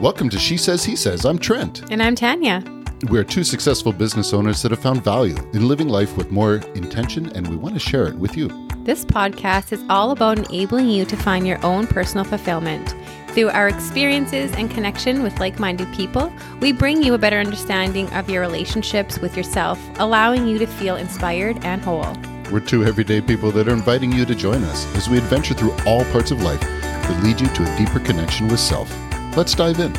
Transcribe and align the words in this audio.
Welcome 0.00 0.28
to 0.28 0.38
She 0.38 0.58
Says, 0.58 0.84
He 0.84 0.94
Says. 0.94 1.24
I'm 1.24 1.38
Trent. 1.38 1.90
And 1.90 2.02
I'm 2.02 2.14
Tanya. 2.14 2.62
We're 3.08 3.24
two 3.24 3.42
successful 3.42 3.94
business 3.94 4.34
owners 4.34 4.60
that 4.60 4.70
have 4.70 4.80
found 4.80 5.02
value 5.02 5.36
in 5.54 5.66
living 5.66 5.88
life 5.88 6.18
with 6.18 6.30
more 6.30 6.56
intention, 6.74 7.34
and 7.34 7.48
we 7.48 7.56
want 7.56 7.76
to 7.76 7.80
share 7.80 8.06
it 8.06 8.14
with 8.16 8.36
you. 8.36 8.48
This 8.84 9.06
podcast 9.06 9.72
is 9.72 9.82
all 9.88 10.10
about 10.10 10.38
enabling 10.38 10.90
you 10.90 11.06
to 11.06 11.16
find 11.16 11.46
your 11.46 11.64
own 11.64 11.86
personal 11.86 12.24
fulfillment. 12.24 12.94
Through 13.28 13.48
our 13.48 13.68
experiences 13.68 14.52
and 14.52 14.70
connection 14.70 15.22
with 15.22 15.40
like 15.40 15.58
minded 15.58 15.90
people, 15.94 16.30
we 16.60 16.72
bring 16.72 17.02
you 17.02 17.14
a 17.14 17.18
better 17.18 17.38
understanding 17.38 18.12
of 18.12 18.28
your 18.28 18.42
relationships 18.42 19.18
with 19.18 19.34
yourself, 19.34 19.80
allowing 19.98 20.46
you 20.46 20.58
to 20.58 20.66
feel 20.66 20.96
inspired 20.96 21.64
and 21.64 21.80
whole. 21.80 22.14
We're 22.52 22.60
two 22.60 22.84
everyday 22.84 23.22
people 23.22 23.50
that 23.52 23.66
are 23.66 23.72
inviting 23.72 24.12
you 24.12 24.26
to 24.26 24.34
join 24.34 24.62
us 24.64 24.84
as 24.94 25.08
we 25.08 25.16
adventure 25.16 25.54
through 25.54 25.74
all 25.86 26.04
parts 26.12 26.32
of 26.32 26.42
life 26.42 26.60
that 26.60 27.24
lead 27.24 27.40
you 27.40 27.46
to 27.46 27.62
a 27.62 27.78
deeper 27.78 27.98
connection 27.98 28.48
with 28.48 28.60
self. 28.60 28.94
Let's 29.36 29.54
dive 29.54 29.78
in. 29.80 29.94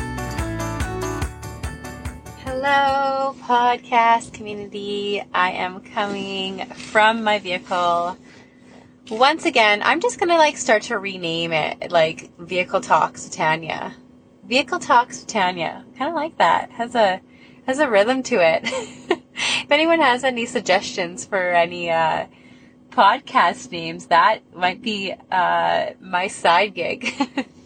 Hello, 2.42 3.36
podcast 3.44 4.32
community. 4.32 5.22
I 5.32 5.52
am 5.52 5.78
coming 5.78 6.66
from 6.70 7.22
my 7.22 7.38
vehicle. 7.38 8.18
Once 9.08 9.44
again, 9.44 9.80
I'm 9.84 10.00
just 10.00 10.18
gonna 10.18 10.36
like 10.36 10.56
start 10.56 10.82
to 10.84 10.98
rename 10.98 11.52
it 11.52 11.92
like 11.92 12.36
Vehicle 12.36 12.80
Talks 12.80 13.26
with 13.26 13.32
Tanya. 13.34 13.94
Vehicle 14.42 14.80
Talks 14.80 15.20
with 15.20 15.28
Tanya. 15.28 15.84
Kind 15.96 16.08
of 16.08 16.16
like 16.16 16.36
that. 16.38 16.72
Has 16.72 16.96
a 16.96 17.20
has 17.64 17.78
a 17.78 17.88
rhythm 17.88 18.24
to 18.24 18.44
it. 18.44 18.62
if 19.38 19.70
anyone 19.70 20.00
has 20.00 20.24
any 20.24 20.46
suggestions 20.46 21.24
for 21.24 21.52
any 21.52 21.90
uh, 21.90 22.26
podcast 22.90 23.70
names, 23.70 24.06
that 24.06 24.40
might 24.52 24.82
be 24.82 25.14
uh, 25.30 25.90
my 26.00 26.26
side 26.26 26.74
gig. 26.74 27.14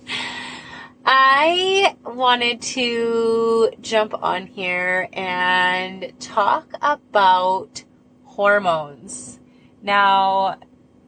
I 1.15 1.95
wanted 2.07 2.62
to 2.62 3.70
jump 3.83 4.14
on 4.23 4.47
here 4.47 5.11
and 5.12 6.11
talk 6.19 6.73
about 6.81 7.84
hormones. 8.25 9.39
Now, 9.83 10.56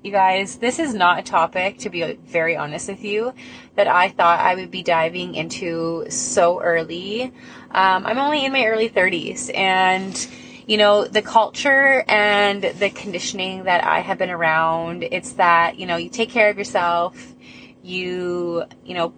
you 0.03 0.12
guys, 0.12 0.59
this 0.59 0.78
is 0.78 0.93
not 0.93 1.20
a 1.20 1.23
topic, 1.23 1.78
to 1.78 1.89
be 1.89 2.19
very 2.27 2.55
honest 2.55 2.91
with 2.91 3.03
you, 3.03 3.33
that 3.77 3.89
I 3.89 4.11
thought 4.11 4.41
I 4.41 4.56
would 4.56 4.70
be 4.70 4.83
diving 4.83 5.37
into 5.37 6.05
so 6.11 6.61
early. 6.61 7.33
Um, 7.71 8.05
I'm 8.05 8.19
only 8.19 8.45
in 8.45 8.53
my 8.53 8.67
early 8.67 8.91
30s, 8.91 9.56
and 9.56 10.28
you 10.67 10.77
know, 10.77 11.06
the 11.06 11.23
culture 11.23 12.05
and 12.09 12.62
the 12.62 12.91
conditioning 12.91 13.65
that 13.65 13.83
I 13.83 14.00
have 14.00 14.19
been 14.19 14.31
around, 14.31 15.03
it's 15.03 15.33
that, 15.33 15.78
you 15.78 15.87
know, 15.87 15.97
you 15.97 16.11
take 16.11 16.28
care 16.28 16.50
of 16.50 16.59
yourself, 16.59 17.34
you, 17.83 18.65
you 18.84 18.93
know, 18.93 19.15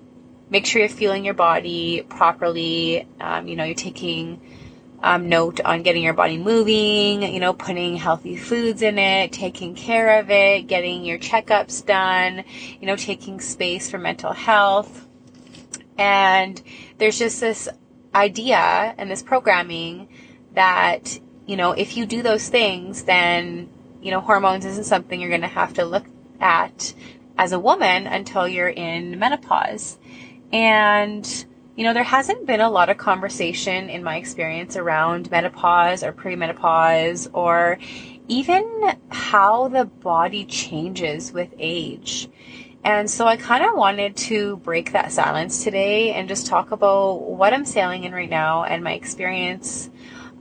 make 0.51 0.67
sure 0.67 0.81
you're 0.81 0.89
feeling 0.89 1.25
your 1.25 1.35
body 1.35 2.03
properly, 2.09 3.07
um, 3.21 3.49
you 3.49 3.57
know, 3.57 3.65
you're 3.65 3.75
taking 3.75 4.41
um, 5.03 5.29
note 5.29 5.61
on 5.61 5.83
getting 5.83 6.03
your 6.03 6.15
body 6.15 6.39
moving, 6.39 7.23
you 7.23 7.41
know, 7.41 7.53
putting 7.53 7.97
healthy 7.97 8.37
foods 8.37 8.83
in 8.83 8.99
it, 8.99 9.33
taking 9.33 9.75
care 9.75 10.21
of 10.21 10.31
it, 10.31 10.67
getting 10.67 11.05
your 11.05 11.19
checkups 11.19 11.85
done, 11.85 12.45
you 12.81 12.87
know, 12.87 12.97
taking 12.97 13.41
space 13.41 13.91
for 13.91 13.99
mental 13.99 14.33
health. 14.33 15.07
And 15.99 16.61
there's 16.99 17.19
just 17.19 17.41
this 17.41 17.69
idea 18.15 18.95
and 18.97 19.11
this 19.11 19.23
programming 19.23 20.09
that 20.55 21.19
you 21.47 21.57
know, 21.57 21.73
if 21.73 21.97
you 21.97 22.07
do 22.07 22.23
those 22.23 22.49
things, 22.49 23.05
then, 23.05 23.71
you 24.03 24.11
know, 24.11 24.21
hormones 24.21 24.65
isn't 24.65 24.85
something 24.85 25.21
you're 25.21 25.31
going 25.31 25.41
to 25.43 25.47
have 25.47 25.75
to 25.75 25.85
look 25.85 26.05
at 26.41 26.93
as 27.39 27.53
a 27.53 27.59
woman 27.59 28.07
until 28.07 28.49
you're 28.49 28.69
in 28.69 29.19
menopause. 29.19 29.97
And, 30.53 31.47
you 31.77 31.85
know, 31.85 31.93
there 31.93 32.03
hasn't 32.03 32.47
been 32.47 32.61
a 32.61 32.71
lot 32.71 32.89
of 32.89 32.99
conversation 32.99 33.89
in 33.89 34.03
my 34.03 34.17
experience 34.17 34.77
around 34.77 35.31
menopause 35.31 36.03
or 36.03 36.13
premenopause 36.13 37.29
or 37.33 37.79
even 38.29 38.99
how 39.09 39.69
the 39.69 39.85
body 39.85 40.45
changes 40.45 41.33
with 41.33 41.49
age. 41.59 42.29
And 42.85 43.11
so 43.11 43.27
I 43.27 43.37
kind 43.37 43.65
of 43.65 43.75
wanted 43.75 44.17
to 44.17 44.59
break 44.59 44.93
that 44.93 45.11
silence 45.11 45.65
today 45.65 46.13
and 46.13 46.29
just 46.29 46.47
talk 46.47 46.71
about 46.71 47.15
what 47.23 47.53
I'm 47.53 47.65
sailing 47.65 48.05
in 48.05 48.13
right 48.13 48.31
now 48.31 48.63
and 48.63 48.85
my 48.85 48.93
experience 48.93 49.91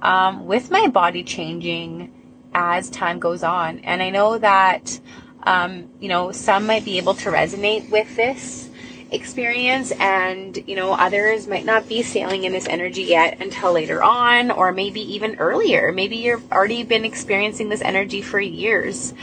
um, 0.04 0.46
with 0.46 0.70
my 0.70 0.88
body 0.88 1.24
changing 1.24 2.14
as 2.54 2.90
time 2.92 3.20
goes 3.20 3.44
on. 3.44 3.80
And 3.80 4.02
I 4.02 4.12
know 4.12 4.38
that, 4.38 5.00
um, 5.44 5.90
you 6.00 6.08
know, 6.08 6.32
some 6.32 6.68
might 6.68 6.86
be 6.86 6.98
able 6.98 7.16
to 7.16 7.30
resonate 7.30 7.90
with 7.90 8.16
this 8.16 8.70
experience 9.16 9.92
and, 9.92 10.56
you 10.68 10.76
know, 10.76 10.94
others 10.94 11.48
might 11.48 11.66
not 11.66 11.90
be 11.90 12.04
sailing 12.04 12.44
in 12.44 12.52
this 12.52 12.68
energy 12.68 13.04
yet 13.04 13.42
until 13.42 13.72
later 13.72 14.04
on 14.04 14.52
or 14.52 14.72
maybe 14.72 15.02
even 15.16 15.38
earlier. 15.38 15.92
Maybe 15.92 16.18
you've 16.18 16.52
already 16.52 16.84
been 16.84 17.06
experiencing 17.06 17.70
this 17.70 17.82
energy 17.82 18.22
for 18.22 18.40
years. 18.40 19.14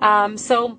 Um, 0.00 0.36
so, 0.36 0.78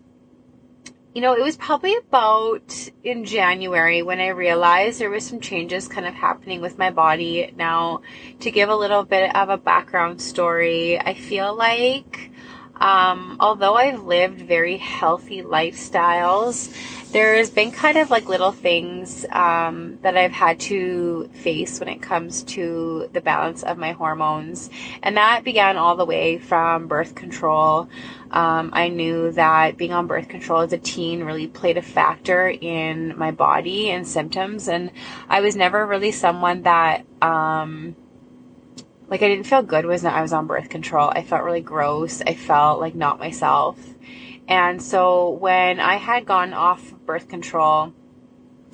you 1.13 1.21
know, 1.21 1.33
it 1.33 1.41
was 1.41 1.57
probably 1.57 1.95
about 1.95 2.89
in 3.03 3.25
January 3.25 4.01
when 4.01 4.19
I 4.19 4.29
realized 4.29 4.99
there 4.99 5.09
was 5.09 5.25
some 5.25 5.41
changes 5.41 5.87
kind 5.87 6.07
of 6.07 6.13
happening 6.13 6.61
with 6.61 6.77
my 6.77 6.89
body. 6.89 7.53
Now, 7.55 8.01
to 8.39 8.49
give 8.49 8.69
a 8.69 8.75
little 8.75 9.03
bit 9.03 9.35
of 9.35 9.49
a 9.49 9.57
background 9.57 10.21
story, 10.21 10.99
I 10.99 11.13
feel 11.13 11.53
like 11.55 12.30
um, 12.81 13.37
although 13.39 13.75
I've 13.75 14.03
lived 14.03 14.41
very 14.41 14.77
healthy 14.77 15.43
lifestyles, 15.43 16.75
there's 17.11 17.51
been 17.51 17.71
kind 17.71 17.97
of 17.97 18.09
like 18.09 18.27
little 18.27 18.51
things 18.51 19.23
um, 19.31 19.99
that 20.01 20.17
I've 20.17 20.31
had 20.31 20.59
to 20.61 21.29
face 21.33 21.79
when 21.79 21.89
it 21.89 22.01
comes 22.01 22.41
to 22.43 23.07
the 23.13 23.21
balance 23.21 23.61
of 23.61 23.77
my 23.77 23.91
hormones. 23.91 24.71
And 25.03 25.17
that 25.17 25.43
began 25.43 25.77
all 25.77 25.95
the 25.95 26.05
way 26.05 26.39
from 26.39 26.87
birth 26.87 27.13
control. 27.13 27.87
Um, 28.31 28.71
I 28.73 28.87
knew 28.87 29.31
that 29.33 29.77
being 29.77 29.93
on 29.93 30.07
birth 30.07 30.27
control 30.27 30.61
as 30.61 30.73
a 30.73 30.77
teen 30.79 31.23
really 31.23 31.47
played 31.47 31.77
a 31.77 31.83
factor 31.83 32.47
in 32.47 33.15
my 33.15 33.29
body 33.29 33.91
and 33.91 34.07
symptoms. 34.07 34.67
And 34.67 34.91
I 35.29 35.41
was 35.41 35.55
never 35.55 35.85
really 35.85 36.11
someone 36.11 36.63
that, 36.63 37.05
um, 37.21 37.95
like 39.11 39.21
I 39.21 39.27
didn't 39.27 39.45
feel 39.45 39.61
good 39.61 39.85
was 39.85 40.03
that 40.03 40.13
I 40.13 40.21
was 40.21 40.31
on 40.31 40.47
birth 40.47 40.69
control. 40.69 41.11
I 41.13 41.21
felt 41.21 41.43
really 41.43 41.61
gross. 41.61 42.21
I 42.25 42.33
felt 42.33 42.79
like 42.79 42.95
not 42.95 43.19
myself. 43.19 43.77
And 44.47 44.81
so 44.81 45.31
when 45.31 45.81
I 45.81 45.97
had 45.97 46.25
gone 46.25 46.53
off 46.53 46.93
birth 47.05 47.27
control, 47.27 47.93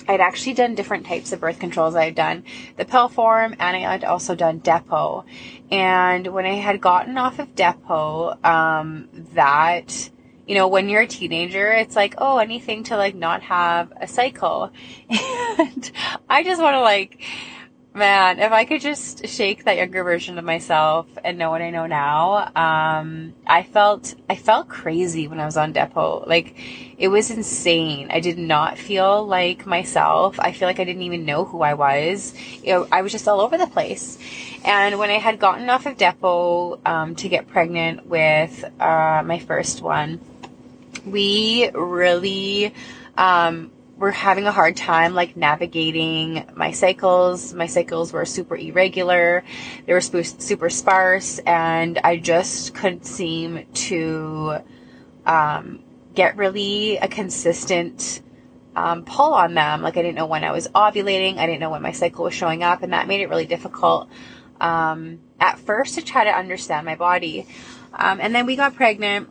I'd 0.06 0.20
actually 0.20 0.54
done 0.54 0.76
different 0.76 1.06
types 1.06 1.32
of 1.32 1.40
birth 1.40 1.58
controls. 1.58 1.96
I 1.96 2.06
had 2.06 2.14
done 2.14 2.44
the 2.76 2.84
pill 2.84 3.08
form 3.08 3.56
and 3.58 3.76
I 3.76 3.80
had 3.80 4.04
also 4.04 4.36
done 4.36 4.60
Depo. 4.60 5.24
And 5.72 6.28
when 6.28 6.46
I 6.46 6.54
had 6.54 6.80
gotten 6.80 7.18
off 7.18 7.40
of 7.40 7.54
Depo, 7.56 8.42
um, 8.44 9.08
that, 9.34 10.08
you 10.46 10.54
know, 10.54 10.68
when 10.68 10.88
you're 10.88 11.02
a 11.02 11.06
teenager, 11.06 11.72
it's 11.72 11.96
like, 11.96 12.14
oh, 12.16 12.38
anything 12.38 12.84
to 12.84 12.96
like 12.96 13.16
not 13.16 13.42
have 13.42 13.92
a 14.00 14.06
cycle. 14.06 14.70
And 15.60 15.90
I 16.30 16.44
just 16.44 16.62
want 16.62 16.74
to 16.74 16.80
like, 16.80 17.20
Man, 17.98 18.38
if 18.38 18.52
I 18.52 18.64
could 18.64 18.80
just 18.80 19.26
shake 19.26 19.64
that 19.64 19.76
younger 19.76 20.04
version 20.04 20.38
of 20.38 20.44
myself 20.44 21.08
and 21.24 21.36
know 21.36 21.50
what 21.50 21.62
I 21.62 21.70
know 21.70 21.86
now, 21.86 22.52
um, 22.54 23.34
I 23.44 23.64
felt 23.64 24.14
I 24.30 24.36
felt 24.36 24.68
crazy 24.68 25.26
when 25.26 25.40
I 25.40 25.44
was 25.44 25.56
on 25.56 25.74
Depo. 25.74 26.24
Like 26.24 26.54
it 26.96 27.08
was 27.08 27.28
insane. 27.32 28.06
I 28.12 28.20
did 28.20 28.38
not 28.38 28.78
feel 28.78 29.26
like 29.26 29.66
myself. 29.66 30.38
I 30.38 30.52
feel 30.52 30.68
like 30.68 30.78
I 30.78 30.84
didn't 30.84 31.02
even 31.02 31.24
know 31.24 31.44
who 31.44 31.62
I 31.62 31.74
was. 31.74 32.34
Know, 32.64 32.86
I 32.92 33.02
was 33.02 33.10
just 33.10 33.26
all 33.26 33.40
over 33.40 33.58
the 33.58 33.66
place. 33.66 34.16
And 34.64 35.00
when 35.00 35.10
I 35.10 35.18
had 35.18 35.40
gotten 35.40 35.68
off 35.68 35.84
of 35.84 35.96
Depo 35.96 36.78
um, 36.86 37.16
to 37.16 37.28
get 37.28 37.48
pregnant 37.48 38.06
with 38.06 38.62
uh, 38.80 39.24
my 39.24 39.40
first 39.40 39.82
one, 39.82 40.20
we 41.04 41.68
really 41.74 42.72
um, 43.16 43.72
were 43.98 44.12
having 44.12 44.46
a 44.46 44.52
hard 44.52 44.76
time 44.76 45.14
like 45.14 45.36
navigating 45.36 46.48
my 46.54 46.70
cycles. 46.70 47.52
My 47.52 47.66
cycles 47.66 48.12
were 48.12 48.24
super 48.24 48.56
irregular. 48.56 49.44
They 49.86 49.92
were 49.92 50.00
super 50.00 50.70
sparse 50.70 51.40
and 51.40 51.98
I 52.04 52.16
just 52.16 52.74
couldn't 52.74 53.04
seem 53.04 53.66
to 53.72 54.58
um, 55.26 55.82
get 56.14 56.36
really 56.36 56.96
a 56.98 57.08
consistent 57.08 58.22
um, 58.76 59.04
pull 59.04 59.34
on 59.34 59.54
them. 59.54 59.82
Like 59.82 59.96
I 59.96 60.02
didn't 60.02 60.14
know 60.14 60.26
when 60.26 60.44
I 60.44 60.52
was 60.52 60.68
ovulating. 60.68 61.38
I 61.38 61.46
didn't 61.46 61.60
know 61.60 61.70
when 61.70 61.82
my 61.82 61.92
cycle 61.92 62.24
was 62.24 62.34
showing 62.34 62.62
up 62.62 62.82
and 62.84 62.92
that 62.92 63.08
made 63.08 63.20
it 63.20 63.28
really 63.28 63.46
difficult 63.46 64.08
um, 64.60 65.18
at 65.40 65.58
first 65.58 65.96
to 65.96 66.02
try 66.02 66.24
to 66.24 66.30
understand 66.30 66.86
my 66.86 66.94
body. 66.94 67.46
Um, 67.92 68.20
and 68.20 68.32
then 68.32 68.46
we 68.46 68.54
got 68.54 68.76
pregnant 68.76 69.28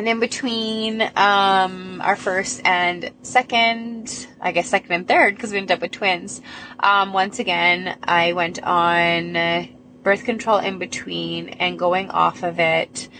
and 0.00 0.08
in 0.08 0.18
between 0.18 1.02
um, 1.14 2.00
our 2.00 2.16
first 2.16 2.62
and 2.64 3.10
second, 3.20 4.28
I 4.40 4.50
guess 4.50 4.70
second 4.70 4.92
and 4.92 5.06
third, 5.06 5.34
because 5.34 5.52
we 5.52 5.58
ended 5.58 5.76
up 5.76 5.82
with 5.82 5.90
twins, 5.90 6.40
um, 6.78 7.12
once 7.12 7.38
again, 7.38 7.98
I 8.02 8.32
went 8.32 8.62
on 8.62 9.68
birth 10.02 10.24
control 10.24 10.56
in 10.56 10.78
between 10.78 11.50
and 11.50 11.78
going 11.78 12.08
off 12.08 12.42
of 12.44 12.58
it. 12.58 13.10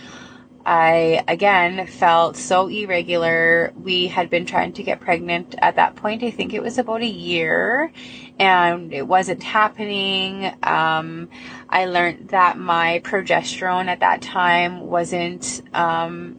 I 0.65 1.23
again 1.29 1.87
felt 1.87 2.39
so 2.39 2.69
irregular. 2.69 3.75
We 3.77 4.07
had 4.07 4.31
been 4.31 4.47
trying 4.47 4.73
to 4.75 4.83
get 4.83 5.01
pregnant 5.01 5.57
at 5.59 5.77
that 5.77 5.97
point. 5.97 6.23
I 6.23 6.31
think 6.31 6.55
it 6.55 6.63
was 6.63 6.79
about 6.79 7.03
a 7.03 7.07
year 7.07 7.93
and 8.39 8.91
it 8.95 9.07
wasn't 9.07 9.43
happening. 9.43 10.51
Um, 10.63 11.29
I 11.69 11.85
learned 11.85 12.29
that 12.31 12.57
my 12.57 13.03
progesterone 13.05 13.89
at 13.89 14.01
that 14.01 14.23
time 14.23 14.81
wasn't, 14.81 15.61
um, 15.75 16.39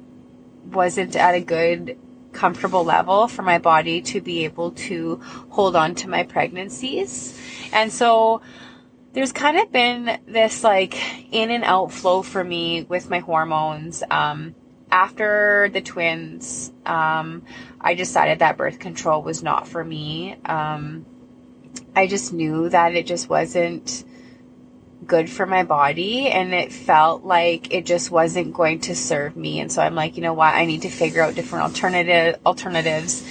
wasn't 0.71 1.15
at 1.15 1.35
a 1.35 1.41
good 1.41 1.97
comfortable 2.31 2.83
level 2.83 3.27
for 3.27 3.41
my 3.41 3.57
body 3.57 4.01
to 4.01 4.21
be 4.21 4.45
able 4.45 4.71
to 4.71 5.21
hold 5.49 5.75
on 5.75 5.95
to 5.95 6.09
my 6.09 6.23
pregnancies. 6.23 7.37
And 7.73 7.91
so 7.91 8.41
there's 9.13 9.31
kind 9.31 9.59
of 9.59 9.71
been 9.71 10.19
this 10.27 10.63
like 10.63 10.97
in 11.33 11.51
and 11.51 11.63
out 11.63 11.91
flow 11.91 12.21
for 12.21 12.43
me 12.43 12.83
with 12.83 13.09
my 13.09 13.19
hormones. 13.19 14.03
Um, 14.09 14.55
after 14.89 15.69
the 15.71 15.81
twins, 15.81 16.71
um, 16.85 17.43
I 17.79 17.93
decided 17.93 18.39
that 18.39 18.57
birth 18.57 18.79
control 18.79 19.21
was 19.21 19.41
not 19.41 19.67
for 19.67 19.83
me. 19.83 20.35
Um, 20.45 21.05
I 21.95 22.07
just 22.07 22.33
knew 22.33 22.69
that 22.69 22.95
it 22.95 23.05
just 23.05 23.29
wasn't 23.29 24.03
good 25.05 25.29
for 25.29 25.45
my 25.45 25.63
body 25.63 26.27
and 26.27 26.53
it 26.53 26.71
felt 26.71 27.23
like 27.23 27.73
it 27.73 27.85
just 27.85 28.11
wasn't 28.11 28.53
going 28.53 28.79
to 28.81 28.95
serve 28.95 29.35
me. 29.35 29.59
And 29.59 29.71
so 29.71 29.81
I'm 29.81 29.95
like, 29.95 30.15
you 30.15 30.21
know 30.21 30.33
what? 30.33 30.53
I 30.53 30.65
need 30.65 30.83
to 30.83 30.89
figure 30.89 31.23
out 31.23 31.35
different 31.35 31.63
alternative 31.63 32.39
alternatives. 32.45 33.27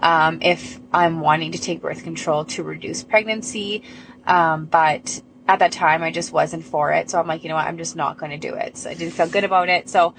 Um, 0.00 0.40
if 0.42 0.80
I'm 0.92 1.20
wanting 1.20 1.52
to 1.52 1.58
take 1.58 1.80
birth 1.80 2.02
control 2.02 2.44
to 2.46 2.64
reduce 2.64 3.04
pregnancy. 3.04 3.84
Um, 4.26 4.66
but 4.66 5.22
at 5.46 5.60
that 5.60 5.72
time, 5.72 6.02
I 6.02 6.10
just 6.10 6.32
wasn't 6.32 6.64
for 6.64 6.92
it. 6.92 7.08
So 7.10 7.20
I'm 7.20 7.26
like, 7.26 7.44
you 7.44 7.48
know 7.48 7.54
what? 7.54 7.66
I'm 7.66 7.78
just 7.78 7.94
not 7.94 8.18
going 8.18 8.32
to 8.32 8.38
do 8.38 8.54
it. 8.54 8.76
So 8.76 8.90
I 8.90 8.94
didn't 8.94 9.14
feel 9.14 9.28
good 9.28 9.44
about 9.44 9.68
it. 9.68 9.88
So, 9.88 10.14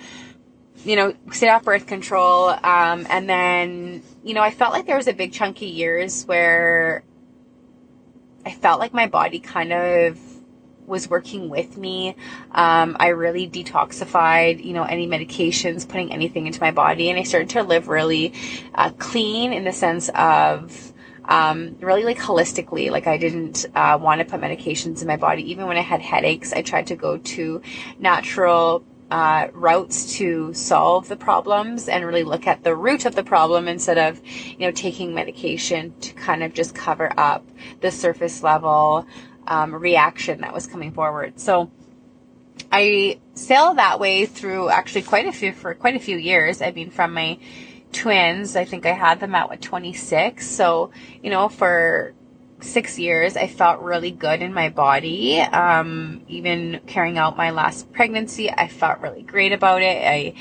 you 0.85 0.95
know, 0.95 1.13
stayed 1.31 1.50
off 1.50 1.63
birth 1.63 1.85
control. 1.85 2.50
Um, 2.50 3.05
and 3.09 3.29
then, 3.29 4.03
you 4.23 4.33
know, 4.33 4.41
I 4.41 4.51
felt 4.51 4.71
like 4.71 4.85
there 4.85 4.97
was 4.97 5.07
a 5.07 5.13
big 5.13 5.33
chunky 5.33 5.67
years 5.67 6.23
where 6.25 7.03
I 8.45 8.51
felt 8.51 8.79
like 8.79 8.94
my 8.94 9.07
body 9.07 9.39
kind 9.39 9.73
of 9.73 10.19
was 10.85 11.09
working 11.09 11.50
with 11.50 11.77
me. 11.77 12.15
Um, 12.51 12.97
I 13.00 13.09
really 13.09 13.50
detoxified, 13.50 14.63
you 14.63 14.74
know, 14.74 14.83
any 14.83 15.07
medications, 15.07 15.88
putting 15.88 16.12
anything 16.12 16.47
into 16.47 16.59
my 16.62 16.71
body, 16.71 17.09
and 17.09 17.19
I 17.19 17.24
started 17.24 17.50
to 17.51 17.63
live 17.63 17.88
really 17.88 18.33
uh, 18.75 18.91
clean 18.91 19.53
in 19.53 19.63
the 19.63 19.74
sense 19.74 20.09
of 20.09 20.94
um, 21.25 21.77
really 21.80 22.03
like 22.03 22.18
holistically. 22.18 22.91
Like 22.91 23.07
I 23.07 23.18
didn't 23.18 23.65
uh, 23.75 23.97
want 24.01 24.19
to 24.19 24.25
put 24.25 24.41
medications 24.41 25.01
in 25.01 25.07
my 25.07 25.18
body. 25.18 25.50
Even 25.51 25.68
when 25.68 25.77
I 25.77 25.81
had 25.81 26.01
headaches, 26.01 26.53
I 26.53 26.62
tried 26.62 26.88
to 26.88 26.95
go 26.95 27.18
to 27.18 27.62
natural 28.00 28.83
uh, 29.12 29.47
routes 29.53 30.18
to 30.18 30.53
solve 30.53 31.07
the 31.07 31.15
problems 31.15 31.88
and 31.88 32.03
really 32.03 32.24
look 32.24 32.47
at 32.47 32.63
the 32.63 32.75
root 32.75 33.06
of 33.06 33.13
the 33.13 33.24
problem 33.24 33.68
instead 33.68 33.97
of, 33.97 34.19
you 34.25 34.59
know, 34.59 34.71
taking 34.71 35.13
medication 35.13 35.94
to 36.00 36.13
kind 36.13 36.41
of 36.41 36.53
just 36.53 36.74
cover 36.74 37.12
up 37.18 37.45
the 37.81 37.91
surface 37.91 38.41
level 38.41 39.06
um, 39.47 39.73
reaction 39.75 40.41
that 40.41 40.53
was 40.53 40.67
coming 40.67 40.91
forward. 40.91 41.39
So 41.39 41.71
I 42.71 43.19
sailed 43.33 43.77
that 43.77 43.99
way 43.99 44.25
through 44.25 44.69
actually 44.69 45.03
quite 45.03 45.27
a 45.27 45.31
few 45.31 45.53
for 45.53 45.73
quite 45.73 45.95
a 45.95 45.99
few 45.99 46.17
years. 46.17 46.61
I 46.61 46.71
mean, 46.71 46.89
from 46.89 47.13
my 47.13 47.39
twins, 47.91 48.55
I 48.55 48.65
think 48.65 48.85
I 48.85 48.93
had 48.93 49.19
them 49.19 49.35
at 49.35 49.49
what 49.49 49.61
26. 49.61 50.47
So 50.47 50.91
you 51.21 51.29
know, 51.29 51.49
for 51.49 52.13
six 52.61 52.97
years, 52.97 53.35
I 53.35 53.47
felt 53.47 53.81
really 53.81 54.11
good 54.11 54.41
in 54.41 54.53
my 54.53 54.69
body. 54.69 55.39
Um, 55.41 56.21
even 56.27 56.81
carrying 56.87 57.17
out 57.17 57.37
my 57.37 57.51
last 57.51 57.91
pregnancy, 57.91 58.49
I 58.49 58.67
felt 58.67 58.99
really 58.99 59.21
great 59.21 59.51
about 59.51 59.81
it. 59.81 60.03
I 60.03 60.33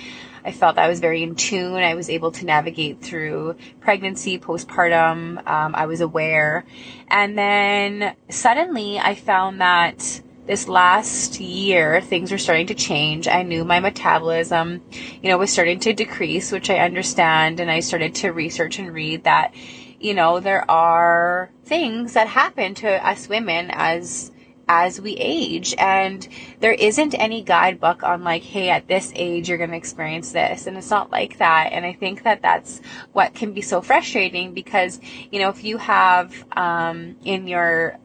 I 0.45 0.53
felt 0.53 0.79
I 0.79 0.89
was 0.89 1.01
very 1.01 1.23
in 1.23 1.35
tune. 1.35 1.77
I 1.77 1.95
was 1.95 2.11
able 2.11 2.33
to 2.33 2.45
navigate 2.45 3.01
through 3.01 3.57
pregnancy, 3.81 4.39
postpartum. 4.39 5.47
Um, 5.47 5.75
I 5.75 5.87
was 5.87 6.01
aware. 6.01 6.65
And 7.09 7.39
then 7.39 8.17
suddenly 8.29 8.99
I 8.99 9.15
found 9.15 9.61
that 9.61 10.23
this 10.47 10.67
last 10.67 11.41
year 11.41 12.01
things 12.01 12.33
were 12.33 12.39
starting 12.39 12.67
to 12.67 12.75
change. 12.75 13.29
I 13.29 13.43
knew 13.43 13.65
my 13.65 13.79
metabolism, 13.79 14.83
you 15.23 15.31
know, 15.31 15.39
was 15.39 15.53
starting 15.53 15.79
to 15.81 15.93
decrease, 15.93 16.51
which 16.51 16.69
I 16.69 16.79
understand. 16.79 17.61
And 17.61 17.71
I 17.71 17.81
started 17.81 18.15
to 18.17 18.31
research 18.31 18.79
and 18.79 18.93
read 18.93 19.25
that, 19.25 19.55
you 20.01 20.15
know, 20.15 20.41
there 20.41 20.69
are 20.69 21.51
things 21.65 22.15
that 22.15 22.27
happen 22.27 22.75
to 22.75 23.07
us 23.07 23.29
women 23.29 23.71
as 23.73 24.33
as 24.69 25.01
we 25.01 25.13
age. 25.17 25.75
And 25.79 26.27
there 26.61 26.73
isn't 26.73 27.15
any 27.15 27.43
guidebook 27.43 28.03
on 28.03 28.25
like, 28.25 28.43
hey, 28.43 28.71
at 28.71 28.89
this 28.89 29.13
age, 29.15 29.49
you're 29.49 29.59
going 29.59 29.71
to 29.71 29.77
experience 29.77 30.33
this. 30.33 30.67
And 30.67 30.77
it's 30.77 30.91
not 30.91 31.11
like 31.11 31.39
that. 31.39 31.71
And 31.73 31.85
I 31.85 31.93
think 31.93 32.23
that 32.25 32.43
that's 32.43 32.81
what 33.13 33.35
can 33.35 33.53
be 33.53 33.63
so 33.63 33.81
frustrating 33.83 34.55
because, 34.55 35.01
you 35.31 35.41
know, 35.41 35.49
if 35.49 35.65
you 35.65 35.79
have, 35.79 36.45
um, 36.53 37.17
in 37.25 37.47
your 37.47 37.99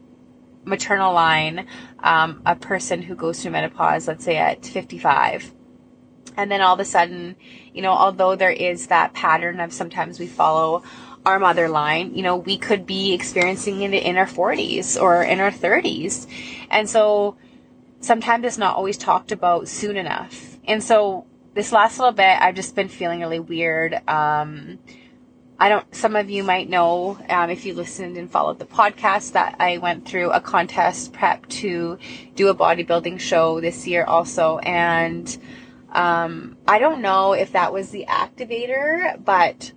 maternal 0.64 1.12
line, 1.14 1.66
um, 2.00 2.42
a 2.46 2.54
person 2.54 3.02
who 3.02 3.14
goes 3.14 3.42
through 3.42 3.52
menopause, 3.52 4.06
let's 4.06 4.24
say 4.24 4.36
at 4.36 4.64
55, 4.64 5.52
and 6.36 6.50
then 6.52 6.60
all 6.60 6.74
of 6.74 6.80
a 6.80 6.84
sudden, 6.84 7.34
you 7.74 7.82
know, 7.82 7.90
although 7.90 8.36
there 8.36 8.52
is 8.52 8.86
that 8.86 9.12
pattern 9.12 9.58
of 9.58 9.72
sometimes 9.72 10.20
we 10.20 10.28
follow 10.28 10.84
our 11.24 11.38
mother 11.38 11.68
line, 11.68 12.14
you 12.14 12.22
know, 12.22 12.36
we 12.36 12.58
could 12.58 12.86
be 12.86 13.12
experiencing 13.12 13.82
it 13.82 13.92
in 13.92 14.16
our 14.16 14.26
40s 14.26 15.00
or 15.00 15.22
in 15.22 15.40
our 15.40 15.50
30s. 15.50 16.26
And 16.70 16.88
so 16.88 17.36
sometimes 18.00 18.44
it's 18.44 18.58
not 18.58 18.76
always 18.76 18.96
talked 18.96 19.32
about 19.32 19.68
soon 19.68 19.96
enough. 19.96 20.58
And 20.66 20.82
so 20.82 21.26
this 21.54 21.72
last 21.72 21.98
little 21.98 22.12
bit, 22.12 22.40
I've 22.40 22.54
just 22.54 22.74
been 22.74 22.88
feeling 22.88 23.20
really 23.20 23.40
weird. 23.40 23.94
Um, 24.08 24.78
I 25.60 25.68
don't, 25.68 25.92
some 25.92 26.14
of 26.14 26.30
you 26.30 26.44
might 26.44 26.68
know, 26.70 27.18
um, 27.28 27.50
if 27.50 27.66
you 27.66 27.74
listened 27.74 28.16
and 28.16 28.30
followed 28.30 28.60
the 28.60 28.64
podcast 28.64 29.32
that 29.32 29.56
I 29.58 29.78
went 29.78 30.06
through 30.06 30.30
a 30.30 30.40
contest 30.40 31.12
prep 31.12 31.48
to 31.48 31.98
do 32.36 32.48
a 32.48 32.54
bodybuilding 32.54 33.18
show 33.18 33.60
this 33.60 33.86
year 33.86 34.04
also. 34.04 34.58
And, 34.58 35.36
um, 35.90 36.56
I 36.68 36.78
don't 36.78 37.00
know 37.00 37.32
if 37.32 37.52
that 37.52 37.72
was 37.72 37.90
the 37.90 38.06
activator, 38.08 39.22
but 39.24 39.72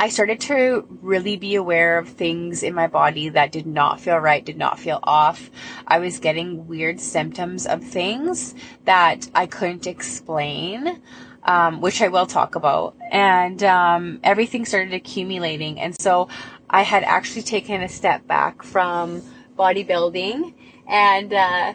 I 0.00 0.10
started 0.10 0.40
to 0.42 0.86
really 1.02 1.36
be 1.36 1.56
aware 1.56 1.98
of 1.98 2.08
things 2.08 2.62
in 2.62 2.72
my 2.72 2.86
body 2.86 3.30
that 3.30 3.50
did 3.50 3.66
not 3.66 4.00
feel 4.00 4.18
right, 4.18 4.44
did 4.44 4.56
not 4.56 4.78
feel 4.78 5.00
off. 5.02 5.50
I 5.88 5.98
was 5.98 6.20
getting 6.20 6.68
weird 6.68 7.00
symptoms 7.00 7.66
of 7.66 7.82
things 7.82 8.54
that 8.84 9.28
I 9.34 9.46
couldn't 9.46 9.88
explain, 9.88 11.02
um, 11.42 11.80
which 11.80 12.00
I 12.00 12.08
will 12.08 12.26
talk 12.26 12.54
about. 12.54 12.94
And 13.10 13.62
um, 13.64 14.20
everything 14.22 14.64
started 14.64 14.94
accumulating. 14.94 15.80
And 15.80 16.00
so 16.00 16.28
I 16.70 16.82
had 16.82 17.02
actually 17.02 17.42
taken 17.42 17.82
a 17.82 17.88
step 17.88 18.24
back 18.28 18.62
from 18.62 19.22
bodybuilding 19.58 20.54
and, 20.86 21.32
uh, 21.32 21.74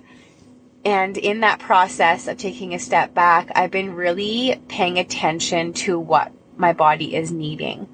and 0.86 1.18
in 1.18 1.42
that 1.42 1.60
process 1.60 2.28
of 2.28 2.38
taking 2.38 2.74
a 2.74 2.80
step 2.80 3.14
back, 3.14 3.52
I've 3.54 3.72
been 3.72 3.94
really 3.96 4.62
paying 4.70 4.98
attention 4.98 5.74
to 5.74 6.00
what 6.00 6.32
my 6.56 6.72
body 6.72 7.16
is 7.16 7.32
needing. 7.32 7.88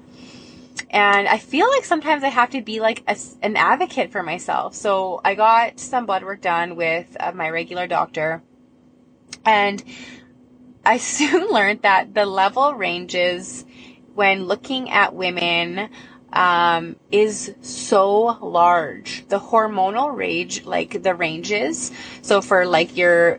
And 0.90 1.28
I 1.28 1.38
feel 1.38 1.68
like 1.68 1.84
sometimes 1.84 2.24
I 2.24 2.28
have 2.28 2.50
to 2.50 2.62
be 2.62 2.80
like 2.80 3.04
a, 3.06 3.16
an 3.42 3.56
advocate 3.56 4.10
for 4.10 4.24
myself. 4.24 4.74
So 4.74 5.20
I 5.24 5.36
got 5.36 5.78
some 5.78 6.04
blood 6.04 6.24
work 6.24 6.40
done 6.40 6.74
with 6.74 7.16
uh, 7.18 7.30
my 7.32 7.48
regular 7.48 7.86
doctor. 7.86 8.42
And 9.44 9.82
I 10.84 10.96
soon 10.98 11.48
learned 11.48 11.82
that 11.82 12.12
the 12.14 12.26
level 12.26 12.74
ranges 12.74 13.64
when 14.14 14.46
looking 14.46 14.90
at 14.90 15.14
women 15.14 15.90
um, 16.32 16.96
is 17.12 17.54
so 17.60 18.38
large. 18.40 19.24
The 19.28 19.38
hormonal 19.38 20.14
range, 20.14 20.64
like 20.64 21.04
the 21.04 21.14
ranges. 21.14 21.92
So 22.22 22.42
for 22.42 22.66
like 22.66 22.96
your, 22.96 23.38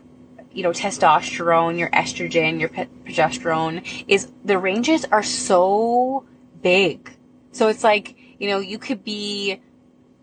you 0.52 0.62
know, 0.62 0.70
testosterone, 0.70 1.78
your 1.78 1.90
estrogen, 1.90 2.60
your 2.60 2.70
progesterone 2.70 4.04
is 4.08 4.30
the 4.42 4.58
ranges 4.58 5.04
are 5.04 5.22
so 5.22 6.24
big. 6.62 7.10
So 7.52 7.68
it's 7.68 7.84
like, 7.84 8.16
you 8.38 8.48
know, 8.48 8.58
you 8.58 8.78
could 8.78 9.04
be 9.04 9.60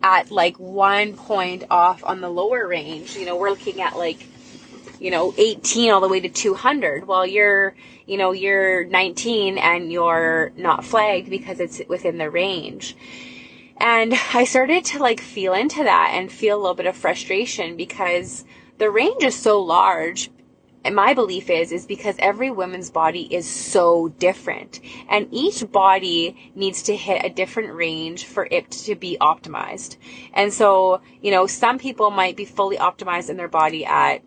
at 0.02 0.30
like 0.30 0.56
one 0.58 1.14
point 1.14 1.64
off 1.70 2.02
on 2.04 2.20
the 2.20 2.28
lower 2.28 2.66
range. 2.66 3.16
You 3.16 3.26
know, 3.26 3.36
we're 3.36 3.50
looking 3.50 3.80
at 3.80 3.96
like, 3.96 4.18
you 5.00 5.10
know, 5.10 5.32
18 5.36 5.90
all 5.90 6.00
the 6.00 6.08
way 6.08 6.20
to 6.20 6.28
200. 6.28 7.06
Well, 7.06 7.26
you're, 7.26 7.74
you 8.06 8.18
know, 8.18 8.32
you're 8.32 8.84
19 8.84 9.58
and 9.58 9.92
you're 9.92 10.52
not 10.56 10.84
flagged 10.84 11.30
because 11.30 11.60
it's 11.60 11.80
within 11.88 12.18
the 12.18 12.30
range. 12.30 12.96
And 13.76 14.14
I 14.34 14.44
started 14.44 14.84
to 14.86 14.98
like 14.98 15.20
feel 15.20 15.54
into 15.54 15.84
that 15.84 16.12
and 16.14 16.30
feel 16.30 16.58
a 16.58 16.60
little 16.60 16.74
bit 16.74 16.86
of 16.86 16.96
frustration 16.96 17.76
because 17.76 18.44
the 18.76 18.90
range 18.90 19.22
is 19.22 19.34
so 19.34 19.60
large 19.62 20.30
and 20.84 20.94
my 20.94 21.14
belief 21.14 21.50
is 21.50 21.72
is 21.72 21.86
because 21.86 22.16
every 22.18 22.50
woman's 22.50 22.90
body 22.90 23.22
is 23.22 23.46
so 23.48 24.08
different. 24.08 24.80
And 25.08 25.28
each 25.30 25.70
body 25.70 26.52
needs 26.54 26.82
to 26.84 26.96
hit 26.96 27.24
a 27.24 27.28
different 27.28 27.74
range 27.74 28.24
for 28.24 28.46
it 28.50 28.70
to 28.70 28.94
be 28.94 29.16
optimized. 29.20 29.96
And 30.32 30.52
so 30.52 31.02
you 31.20 31.30
know 31.30 31.46
some 31.46 31.78
people 31.78 32.10
might 32.10 32.36
be 32.36 32.44
fully 32.44 32.76
optimized 32.76 33.30
in 33.30 33.36
their 33.36 33.48
body 33.48 33.84
at 33.84 34.22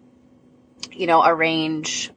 you 0.91 1.07
know 1.07 1.23
a 1.23 1.33
range. 1.33 2.11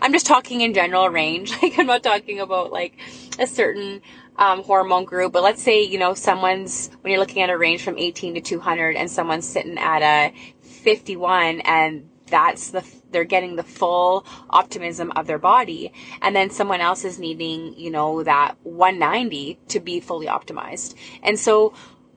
I'm 0.00 0.12
just 0.12 0.26
talking 0.26 0.60
in 0.60 0.74
general 0.74 1.08
range. 1.08 1.52
Like 1.62 1.78
I'm 1.78 1.86
not 1.86 2.02
talking 2.02 2.40
about 2.40 2.72
like 2.72 2.98
a 3.38 3.46
certain 3.46 4.00
um, 4.36 4.62
hormone 4.62 5.04
group, 5.04 5.32
but 5.32 5.42
let's 5.42 5.62
say, 5.62 5.82
you 5.82 5.98
know, 5.98 6.14
someone's, 6.14 6.90
when 7.02 7.10
you're 7.10 7.20
looking 7.20 7.42
at 7.42 7.50
a 7.50 7.58
range 7.58 7.82
from 7.82 7.98
18 7.98 8.34
to 8.34 8.40
200 8.40 8.96
and 8.96 9.10
someone's 9.10 9.46
sitting 9.46 9.78
at 9.78 10.02
a 10.02 10.34
51 10.62 11.60
and 11.60 12.08
that's 12.26 12.70
the, 12.70 12.84
they're 13.12 13.24
getting 13.24 13.56
the 13.56 13.62
full 13.62 14.26
optimism 14.50 15.12
of 15.12 15.26
their 15.26 15.38
body. 15.38 15.92
And 16.20 16.34
then 16.34 16.50
someone 16.50 16.80
else 16.80 17.04
is 17.04 17.18
needing, 17.18 17.78
you 17.78 17.90
know, 17.90 18.22
that 18.22 18.56
190 18.62 19.58
to 19.68 19.80
be 19.80 20.00
fully 20.00 20.26
optimized. 20.26 20.94
And 21.22 21.38
so 21.38 21.74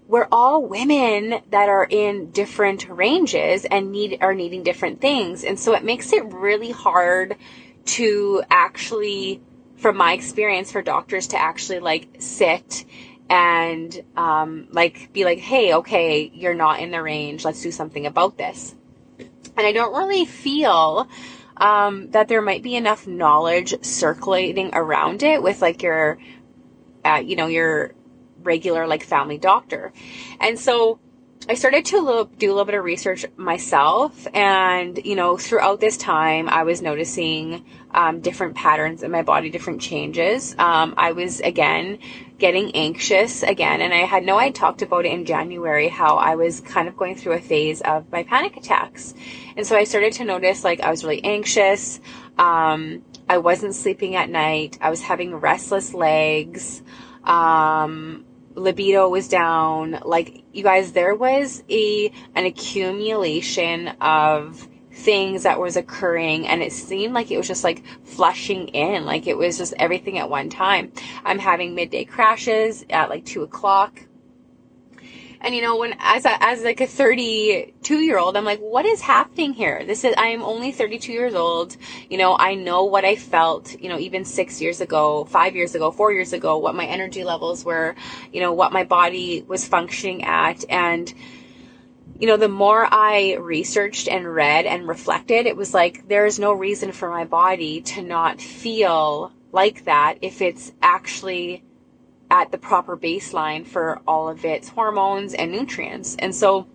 we're 0.08 0.28
all 0.32 0.66
women 0.66 1.42
that 1.50 1.70
are 1.70 1.88
in 1.90 2.32
different 2.32 2.88
ranges 2.90 3.66
and 3.66 3.92
need, 3.92 4.20
are 4.22 4.34
needing 4.34 4.64
different 4.64 5.02
things. 5.02 5.44
And 5.44 5.60
so 5.60 5.74
it 5.74 5.84
makes 5.84 6.14
it 6.14 6.24
really 6.34 6.72
hard 6.72 7.36
to 7.86 8.44
actually 8.50 9.42
from 9.78 9.98
my 9.98 10.14
experience 10.14 10.72
for 10.72 10.82
doctors 10.82 11.28
to 11.28 11.42
actually 11.42 11.80
like 11.80 12.08
sit 12.20 12.86
and 13.30 14.04
um, 14.16 14.68
like 14.72 15.12
be 15.14 15.26
like, 15.26 15.40
hey, 15.40 15.74
okay, 15.76 16.32
you're 16.34 16.54
not 16.54 16.80
in 16.80 16.92
the 16.92 17.02
range. 17.02 17.44
Let's 17.44 17.62
do 17.62 17.72
something 17.72 18.06
about 18.06 18.38
this. 18.38 18.76
And 19.58 19.66
I 19.66 19.72
don't 19.72 19.96
really 19.96 20.26
feel 20.26 21.08
um, 21.58 22.12
that 22.12 22.28
there 22.28 22.42
might 22.42 22.64
be 22.64 22.76
enough 22.76 23.08
knowledge 23.08 23.84
circulating 23.84 24.72
around 24.74 25.24
it 25.24 25.42
with 25.42 25.62
like 25.62 25.84
your, 25.84 26.20
uh, 27.04 27.22
you 27.24 27.36
know, 27.36 27.48
your 27.48 27.94
regular 28.42 28.88
like 28.88 29.04
family 29.04 29.38
doctor. 29.38 29.94
And 30.40 30.60
so 30.60 31.00
I 31.48 31.54
started 31.54 31.86
to 31.86 32.00
look, 32.00 32.40
do 32.40 32.48
a 32.48 32.54
little 32.54 32.66
bit 32.66 32.74
of 32.74 32.84
research 32.84 33.24
myself, 33.38 34.26
and 34.34 35.00
you 35.06 35.16
know, 35.16 35.38
throughout 35.38 35.80
this 35.80 35.96
time, 35.96 36.50
I 36.50 36.64
was 36.64 36.82
noticing 36.82 37.64
um, 37.92 38.20
different 38.20 38.56
patterns 38.56 39.04
in 39.04 39.12
my 39.12 39.22
body, 39.22 39.52
different 39.52 39.80
changes. 39.80 40.56
Um, 40.58 40.96
I 40.98 41.12
was 41.12 41.42
again 41.42 42.00
getting 42.40 42.76
anxious 42.76 43.44
again, 43.44 43.82
and 43.82 43.94
I 43.94 44.06
had 44.06 44.26
no. 44.26 44.38
I 44.40 44.50
talked 44.50 44.82
about 44.82 45.06
it 45.06 45.12
in 45.12 45.24
January 45.24 45.88
how 45.88 46.18
I 46.18 46.36
was 46.36 46.62
kind 46.62 46.88
of 46.88 46.98
going 46.98 47.16
through 47.16 47.34
a 47.34 47.42
phase 47.42 47.80
of 47.82 48.12
my 48.12 48.24
panic 48.24 48.58
attacks, 48.58 49.14
and 49.56 49.68
so 49.68 49.78
I 49.78 49.84
started 49.84 50.14
to 50.14 50.26
notice 50.26 50.64
like 50.64 50.82
I 50.82 50.90
was 50.90 51.04
really 51.04 51.24
anxious. 51.24 52.00
Um, 52.40 53.04
I 53.30 53.38
wasn't 53.38 53.76
sleeping 53.76 54.16
at 54.16 54.32
night. 54.32 54.80
I 54.82 54.90
was 54.90 55.04
having 55.04 55.36
restless 55.36 55.94
legs. 55.94 56.82
Um, 57.24 58.25
libido 58.56 59.08
was 59.10 59.28
down. 59.28 60.00
Like 60.04 60.44
you 60.54 60.64
guys, 60.64 60.92
there 60.94 61.16
was 61.16 61.64
a 61.70 62.12
an 62.36 62.46
accumulation 62.46 63.90
of 64.02 64.68
things 64.92 65.44
that 65.44 65.60
was 65.60 65.76
occurring 65.76 66.48
and 66.48 66.64
it 66.64 66.72
seemed 66.72 67.14
like 67.14 67.30
it 67.30 67.38
was 67.38 67.48
just 67.48 67.64
like 67.64 67.84
flushing 68.06 68.70
in. 68.70 69.06
Like 69.06 69.28
it 69.28 69.38
was 69.38 69.58
just 69.58 69.74
everything 69.78 70.18
at 70.18 70.30
one 70.30 70.50
time. 70.50 70.92
I'm 71.24 71.40
having 71.40 71.76
midday 71.76 72.06
crashes 72.06 72.86
at 72.90 73.10
like 73.10 73.26
two 73.26 73.44
o'clock 73.44 74.05
and 75.46 75.56
you 75.56 75.62
know, 75.62 75.78
when 75.78 75.96
as 76.00 76.26
a, 76.26 76.44
as 76.44 76.64
like 76.64 76.82
a 76.82 76.88
32 76.88 78.00
year 78.00 78.18
old, 78.18 78.36
I'm 78.36 78.46
like, 78.46 78.60
what 78.60 78.84
is 78.84 79.00
happening 79.00 79.54
here? 79.54 79.86
This 79.86 80.04
is 80.04 80.16
I 80.18 80.28
am 80.28 80.42
only 80.42 80.72
32 80.72 81.12
years 81.12 81.36
old. 81.36 81.78
You 82.10 82.18
know, 82.18 82.36
I 82.36 82.56
know 82.56 82.86
what 82.86 83.06
I 83.06 83.16
felt. 83.16 83.80
You 83.80 83.90
know, 83.90 84.00
even 84.00 84.26
six 84.26 84.60
years 84.60 84.82
ago, 84.82 85.24
five 85.26 85.56
years 85.56 85.76
ago, 85.76 85.92
four 85.92 86.12
years 86.12 86.34
ago, 86.34 86.58
what 86.58 86.74
my 86.74 86.86
energy 86.88 87.24
levels 87.24 87.64
were. 87.64 87.96
You 88.34 88.42
know, 88.42 88.54
what 88.54 88.74
my 88.74 88.86
body 88.86 89.46
was 89.48 89.68
functioning 89.68 90.24
at, 90.24 90.66
and 90.68 91.14
you 92.20 92.28
know, 92.28 92.38
the 92.38 92.50
more 92.50 92.88
I 92.90 93.36
researched 93.36 94.08
and 94.08 94.26
read 94.26 94.66
and 94.66 94.88
reflected, 94.88 95.46
it 95.46 95.56
was 95.56 95.76
like 95.76 96.08
there 96.08 96.26
is 96.26 96.40
no 96.40 96.54
reason 96.54 96.92
for 96.92 97.10
my 97.10 97.26
body 97.26 97.82
to 97.82 98.02
not 98.02 98.42
feel 98.42 99.32
like 99.52 99.86
that 99.86 100.18
if 100.22 100.42
it's 100.42 100.72
actually 100.82 101.64
at 102.32 102.52
the 102.52 102.58
proper 102.58 102.98
baseline 102.98 103.66
for 103.66 104.02
all 104.08 104.28
of 104.30 104.44
its 104.46 104.70
hormones 104.70 105.34
and 105.34 105.52
nutrients. 105.52 106.16
And 106.18 106.34
so 106.34 106.68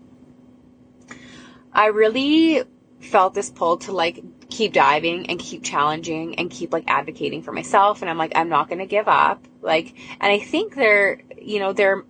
I 1.72 1.86
really 1.86 2.62
felt 3.00 3.34
this 3.34 3.50
pull 3.50 3.78
to 3.78 3.92
like 3.92 4.22
keep 4.50 4.72
diving 4.72 5.26
and 5.26 5.38
keep 5.38 5.62
challenging 5.62 6.34
and 6.36 6.50
keep 6.50 6.72
like 6.72 6.84
advocating 6.86 7.42
for 7.42 7.52
myself. 7.52 8.02
And 8.02 8.10
I'm 8.10 8.18
like, 8.18 8.32
I'm 8.34 8.48
not 8.48 8.68
going 8.68 8.80
to 8.80 8.86
give 8.86 9.08
up. 9.08 9.46
Like, 9.62 9.94
and 10.20 10.32
I 10.32 10.38
think 10.38 10.74
there, 10.74 11.22
you 11.40 11.58
know, 11.58 11.72
there 11.72 12.04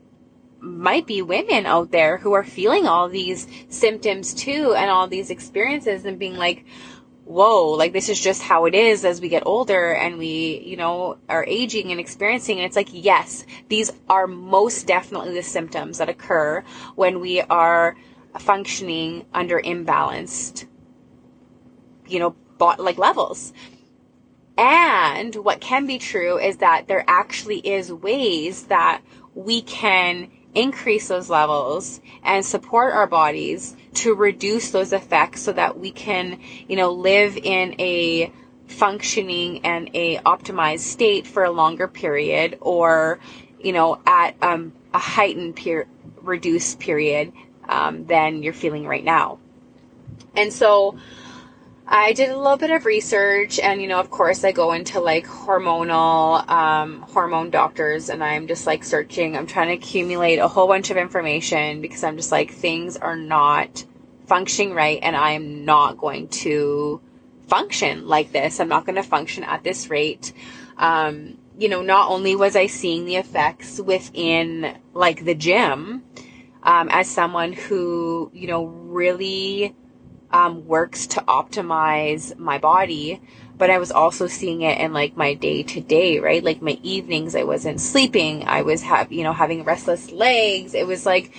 might 0.59 1.07
be 1.07 1.23
women 1.23 1.65
out 1.65 1.91
there 1.91 2.19
who 2.19 2.33
are 2.33 2.45
feeling 2.45 2.87
all 2.87 3.09
these 3.09 3.47
symptoms 3.69 4.35
too 4.35 4.75
and 4.77 4.91
all 4.91 5.07
these 5.07 5.31
experiences 5.31 6.05
and 6.05 6.19
being 6.19 6.37
like, 6.37 6.65
whoa, 7.31 7.71
like 7.71 7.93
this 7.93 8.09
is 8.09 8.21
just 8.21 8.43
how 8.43 8.65
it 8.65 8.75
is 8.75 9.05
as 9.05 9.21
we 9.21 9.29
get 9.29 9.45
older 9.47 9.93
and 9.93 10.19
we, 10.19 10.61
you 10.67 10.77
know, 10.77 11.17
are 11.29 11.45
aging 11.47 11.93
and 11.93 12.01
experiencing. 12.01 12.59
And 12.59 12.67
it's 12.67 12.75
like, 12.75 12.89
yes, 12.91 13.47
these 13.69 13.93
are 14.09 14.27
most 14.27 14.89
definitely 14.89 15.35
the 15.35 15.43
symptoms 15.43 15.99
that 15.99 16.09
occur 16.09 16.65
when 16.97 17.21
we 17.21 17.41
are 17.41 17.97
functioning 18.41 19.27
under 19.33 19.61
imbalanced, 19.61 20.67
you 22.09 22.19
know, 22.19 22.35
like 22.79 22.99
levels. 22.99 23.53
And 24.59 25.37
what 25.37 25.61
can 25.61 25.87
be 25.87 25.99
true 25.99 26.37
is 26.37 26.57
that 26.57 26.89
there 26.89 27.05
actually 27.07 27.61
is 27.61 27.93
ways 27.93 28.65
that 28.65 29.03
we 29.37 29.63
can 29.63 30.33
increase 30.53 31.07
those 31.07 31.31
levels 31.31 32.01
and 32.25 32.45
support 32.45 32.93
our 32.93 33.07
bodies 33.07 33.77
to 33.95 34.15
reduce 34.15 34.71
those 34.71 34.93
effects 34.93 35.43
so 35.43 35.53
that 35.53 35.79
we 35.79 35.91
can, 35.91 36.39
you 36.69 36.77
know, 36.77 36.93
live 36.93 37.37
in 37.37 37.75
a 37.81 38.33
functioning 38.67 39.65
and 39.65 39.91
a 39.95 40.19
optimized 40.19 40.81
state 40.81 41.27
for 41.27 41.45
a 41.45 41.51
longer 41.51 41.89
period 41.89 42.57
or, 42.61 43.19
you 43.59 43.73
know, 43.73 44.01
at 44.07 44.37
um, 44.43 44.73
a 44.95 44.99
heightened 44.99 45.57
per- 45.57 45.87
reduced 46.23 46.79
period 46.79 47.33
um, 47.69 48.07
than 48.07 48.43
you're 48.43 48.53
feeling 48.53 48.87
right 48.87 49.05
now. 49.05 49.39
And 50.37 50.53
so, 50.53 50.97
I 51.93 52.13
did 52.13 52.31
a 52.31 52.39
little 52.39 52.57
bit 52.57 52.71
of 52.71 52.87
research 52.87 53.59
and, 53.59 53.83
you 53.83 53.89
know, 53.89 53.99
of 53.99 54.11
course 54.11 54.45
I 54.45 54.53
go 54.53 54.71
into 54.73 55.01
like 55.01 55.27
hormonal, 55.27 56.49
um, 56.49 57.03
hormone 57.03 57.51
doctors 57.51 58.11
and 58.11 58.23
I'm 58.23 58.47
just 58.47 58.65
like 58.65 58.85
searching. 58.85 59.37
I'm 59.37 59.49
trying 59.49 59.69
to 59.69 59.75
accumulate 59.75 60.39
a 60.39 60.47
whole 60.47 60.69
bunch 60.69 60.91
of 60.91 60.97
information 60.97 61.81
because 61.81 62.05
I'm 62.05 62.17
just 62.17 62.31
like, 62.31 62.53
things 62.53 62.97
are 62.97 63.17
not 63.17 63.85
functioning 64.27 64.73
right 64.73 65.01
and 65.03 65.17
I 65.17 65.33
am 65.33 65.65
not 65.65 65.99
going 65.99 66.29
to 66.29 67.01
function 67.49 68.07
like 68.07 68.31
this. 68.31 68.61
I'm 68.61 68.69
not 68.69 68.87
going 68.87 68.95
to 68.95 69.03
function 69.03 69.43
at 69.43 69.65
this 69.65 69.91
rate. 69.91 70.33
Um, 70.77 71.39
you 71.59 71.69
know, 71.69 71.83
not 71.83 72.09
only 72.09 72.37
was 72.37 72.55
I 72.55 72.69
seeing 72.69 73.05
the 73.05 73.17
effects 73.17 73.81
within 73.81 74.79
like 74.95 75.25
the 75.25 75.35
gym, 75.35 76.05
um, 76.63 76.89
as 76.89 77.11
someone 77.11 77.53
who, 77.53 78.31
you 78.33 78.47
know, 78.47 78.67
really 78.67 79.75
um, 80.33 80.67
works 80.67 81.07
to 81.09 81.21
optimize 81.23 82.39
my 82.39 82.59
body 82.59 83.21
but 83.61 83.69
I 83.69 83.77
was 83.77 83.93
also 83.93 84.27
seeing 84.27 84.63
it 84.63 84.79
in 84.79 84.95
like 84.95 85.19
my 85.19 85.35
day 85.35 85.63
to 85.63 85.83
day, 85.83 86.19
right? 86.19 86.43
Like 86.43 86.63
my 86.63 86.79
evenings, 86.83 87.37
I 87.37 87.43
wasn't 87.43 87.79
sleeping. 87.79 88.45
I 88.45 88.63
was 88.63 88.81
have, 88.83 89.13
you 89.13 89.23
know, 89.23 89.35
having 89.35 89.65
restless 89.65 90.11
legs. 90.11 90.73
It 90.73 90.87
was 90.87 91.05
like 91.05 91.35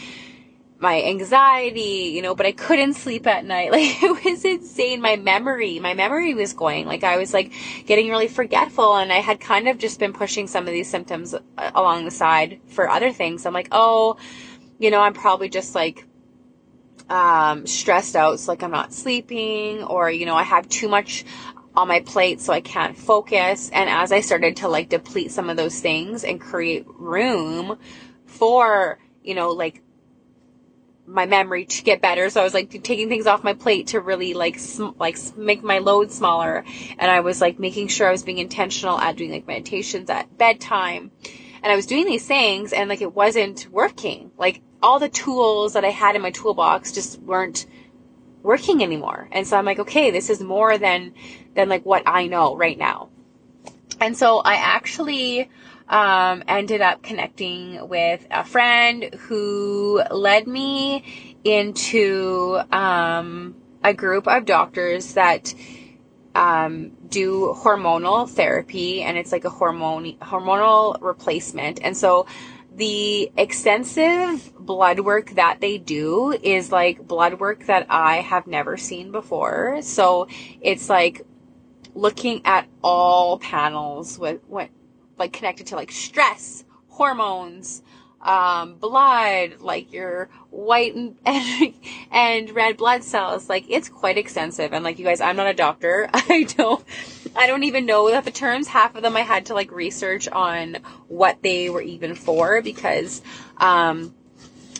my 0.78 1.02
anxiety, 1.02 2.12
you 2.14 2.22
know, 2.22 2.36
but 2.36 2.46
I 2.46 2.52
couldn't 2.52 2.94
sleep 2.94 3.26
at 3.26 3.44
night. 3.44 3.72
Like 3.72 4.04
it 4.04 4.24
was 4.24 4.46
insane. 4.46 5.02
My 5.02 5.16
memory, 5.16 5.80
my 5.80 5.96
memory 5.96 6.36
was 6.36 6.54
going. 6.54 6.86
Like 6.86 7.04
I 7.04 7.18
was 7.18 7.34
like 7.34 7.54
getting 7.88 8.10
really 8.10 8.28
forgetful 8.28 8.98
and 8.98 9.12
I 9.12 9.18
had 9.18 9.40
kind 9.40 9.68
of 9.68 9.80
just 9.80 10.00
been 10.00 10.14
pushing 10.14 10.46
some 10.46 10.68
of 10.68 10.74
these 10.74 10.90
symptoms 10.90 11.34
uh, 11.34 11.72
along 11.74 12.06
the 12.06 12.12
side 12.12 12.60
for 12.68 12.88
other 12.88 13.12
things. 13.12 13.48
I'm 13.48 13.54
like, 13.54 13.70
oh, 13.72 14.18
you 14.78 14.92
know, 14.92 15.02
I'm 15.02 15.14
probably 15.14 15.50
just 15.50 15.74
like 15.74 16.06
um, 17.12 17.68
stressed 17.68 18.16
out. 18.16 18.40
So 18.40 18.52
like 18.52 18.64
I'm 18.64 18.72
not 18.72 18.94
sleeping 18.94 19.84
or, 19.84 20.10
you 20.10 20.26
know, 20.26 20.36
I 20.36 20.44
have 20.44 20.68
too 20.70 20.88
much 20.88 21.26
on 21.76 21.88
my 21.88 22.00
plate 22.00 22.40
so 22.40 22.54
I 22.54 22.62
can't 22.62 22.98
focus. 22.98 23.70
And 23.72 23.90
as 23.90 24.12
I 24.14 24.22
started 24.22 24.58
to 24.58 24.70
like 24.70 24.90
deplete 24.90 25.32
some 25.32 25.50
of 25.50 25.58
those 25.58 25.80
things 25.80 26.24
and 26.24 26.40
create 26.40 26.86
room 26.88 27.78
for, 28.26 28.98
you 29.24 29.36
know, 29.36 29.52
like 29.52 29.84
my 31.06 31.26
memory 31.26 31.66
to 31.66 31.84
get 31.84 32.02
better. 32.02 32.30
So 32.30 32.40
I 32.40 32.46
was 32.46 32.54
like 32.54 32.70
taking 32.70 33.10
things 33.10 33.28
off 33.28 33.44
my 33.44 33.54
plate 33.54 33.88
to 33.88 34.00
really 34.00 34.34
like 34.34 34.58
sm- 34.58 34.98
like 34.98 35.18
make 35.36 35.64
my 35.64 35.80
load 35.80 36.14
smaller. 36.14 36.64
And 36.98 37.12
I 37.12 37.20
was 37.20 37.42
like 37.42 37.60
making 37.60 37.90
sure 37.90 38.08
I 38.08 38.12
was 38.12 38.24
being 38.24 38.38
intentional 38.38 38.98
at 38.98 39.18
doing 39.18 39.32
like 39.32 39.48
meditations 39.48 40.10
at 40.10 40.38
bedtime. 40.38 41.12
And 41.64 41.72
I 41.72 41.76
was 41.76 41.86
doing 41.86 42.06
these 42.06 42.26
things 42.26 42.74
and 42.74 42.90
like 42.90 43.02
it 43.02 43.14
wasn't 43.14 43.68
working. 43.72 44.32
Like 44.38 44.62
all 44.82 45.00
the 45.00 45.10
tools 45.10 45.74
that 45.74 45.86
I 45.86 45.90
had 45.90 46.16
in 46.16 46.22
my 46.22 46.32
toolbox 46.32 46.92
just 46.92 47.20
weren't 47.22 47.66
working 48.42 48.82
anymore. 48.82 49.30
And 49.32 49.48
so 49.48 49.58
I'm 49.58 49.66
like, 49.66 49.80
okay, 49.80 50.10
this 50.12 50.30
is 50.30 50.42
more 50.42 50.78
than, 50.78 51.14
than 51.56 51.70
like 51.70 51.86
what 51.86 52.04
I 52.06 52.28
know 52.28 52.56
right 52.56 52.78
now. 52.78 53.10
And 54.00 54.18
so 54.18 54.40
I 54.40 54.56
actually, 54.56 55.50
um, 55.88 56.44
ended 56.48 56.82
up 56.82 57.04
connecting 57.04 57.88
with 57.88 58.26
a 58.32 58.44
friend 58.44 59.14
who 59.20 60.02
led 60.10 60.48
me 60.48 61.36
into, 61.44 62.60
um, 62.72 63.56
a 63.84 63.94
group 63.94 64.28
of 64.28 64.46
doctors 64.46 65.16
that 65.16 65.54
um, 66.36 66.92
do 67.08 67.54
hormonal 67.58 68.30
therapy 68.30 69.02
and 69.02 69.18
it's 69.18 69.32
like 69.32 69.46
a 69.46 69.50
hormone 69.50 70.18
hormonal 70.18 71.02
replacement. 71.02 71.82
And 71.84 71.96
so 71.96 72.26
the 72.74 73.32
extensive 73.36 74.54
blood 74.58 75.02
work 75.02 75.32
that 75.32 75.60
they 75.60 75.78
do 75.78 76.32
is 76.32 76.72
like 76.72 77.06
blood 77.06 77.40
work 77.40 77.66
that 77.66 77.86
I 77.90 78.18
have 78.18 78.48
never 78.48 78.78
seen 78.78 79.12
before. 79.12 79.82
So 79.82 80.28
it's 80.62 80.90
like 80.90 81.26
looking 81.94 82.42
at 82.46 82.68
all 82.82 83.38
panels 83.40 84.18
with 84.18 84.42
what 84.48 84.70
like 85.18 85.34
connected 85.34 85.68
to 85.68 85.76
like 85.76 85.92
stress, 85.92 86.64
hormones, 86.88 87.84
um, 88.22 88.76
blood, 88.76 89.62
like 89.62 89.92
your 89.92 90.30
white 90.50 90.96
and, 90.96 91.16
and 92.12 92.50
red 92.52 92.78
blood 92.78 93.04
cells. 93.04 93.50
Like 93.50 93.66
it's 93.70 93.90
quite 93.90 94.18
extensive. 94.18 94.74
And 94.74 94.84
like 94.84 95.00
you 95.00 95.06
guys, 95.06 95.22
I'm 95.22 95.36
not 95.36 95.48
a 95.48 95.54
doctor. 95.54 96.10
I 96.14 96.44
don't, 96.44 96.84
I 97.36 97.48
don't 97.48 97.64
even 97.64 97.86
know 97.86 98.10
that 98.12 98.26
the 98.26 98.32
terms. 98.32 98.68
Half 98.68 98.96
of 98.96 99.02
them 99.02 99.16
I 99.18 99.22
had 99.22 99.48
to 99.48 99.54
like 99.54 99.72
research 99.72 100.28
on 100.28 100.78
what 101.08 101.42
they 101.42 101.70
were 101.70 101.82
even 101.82 102.16
for 102.16 102.62
because, 102.62 103.22
um, 103.58 104.14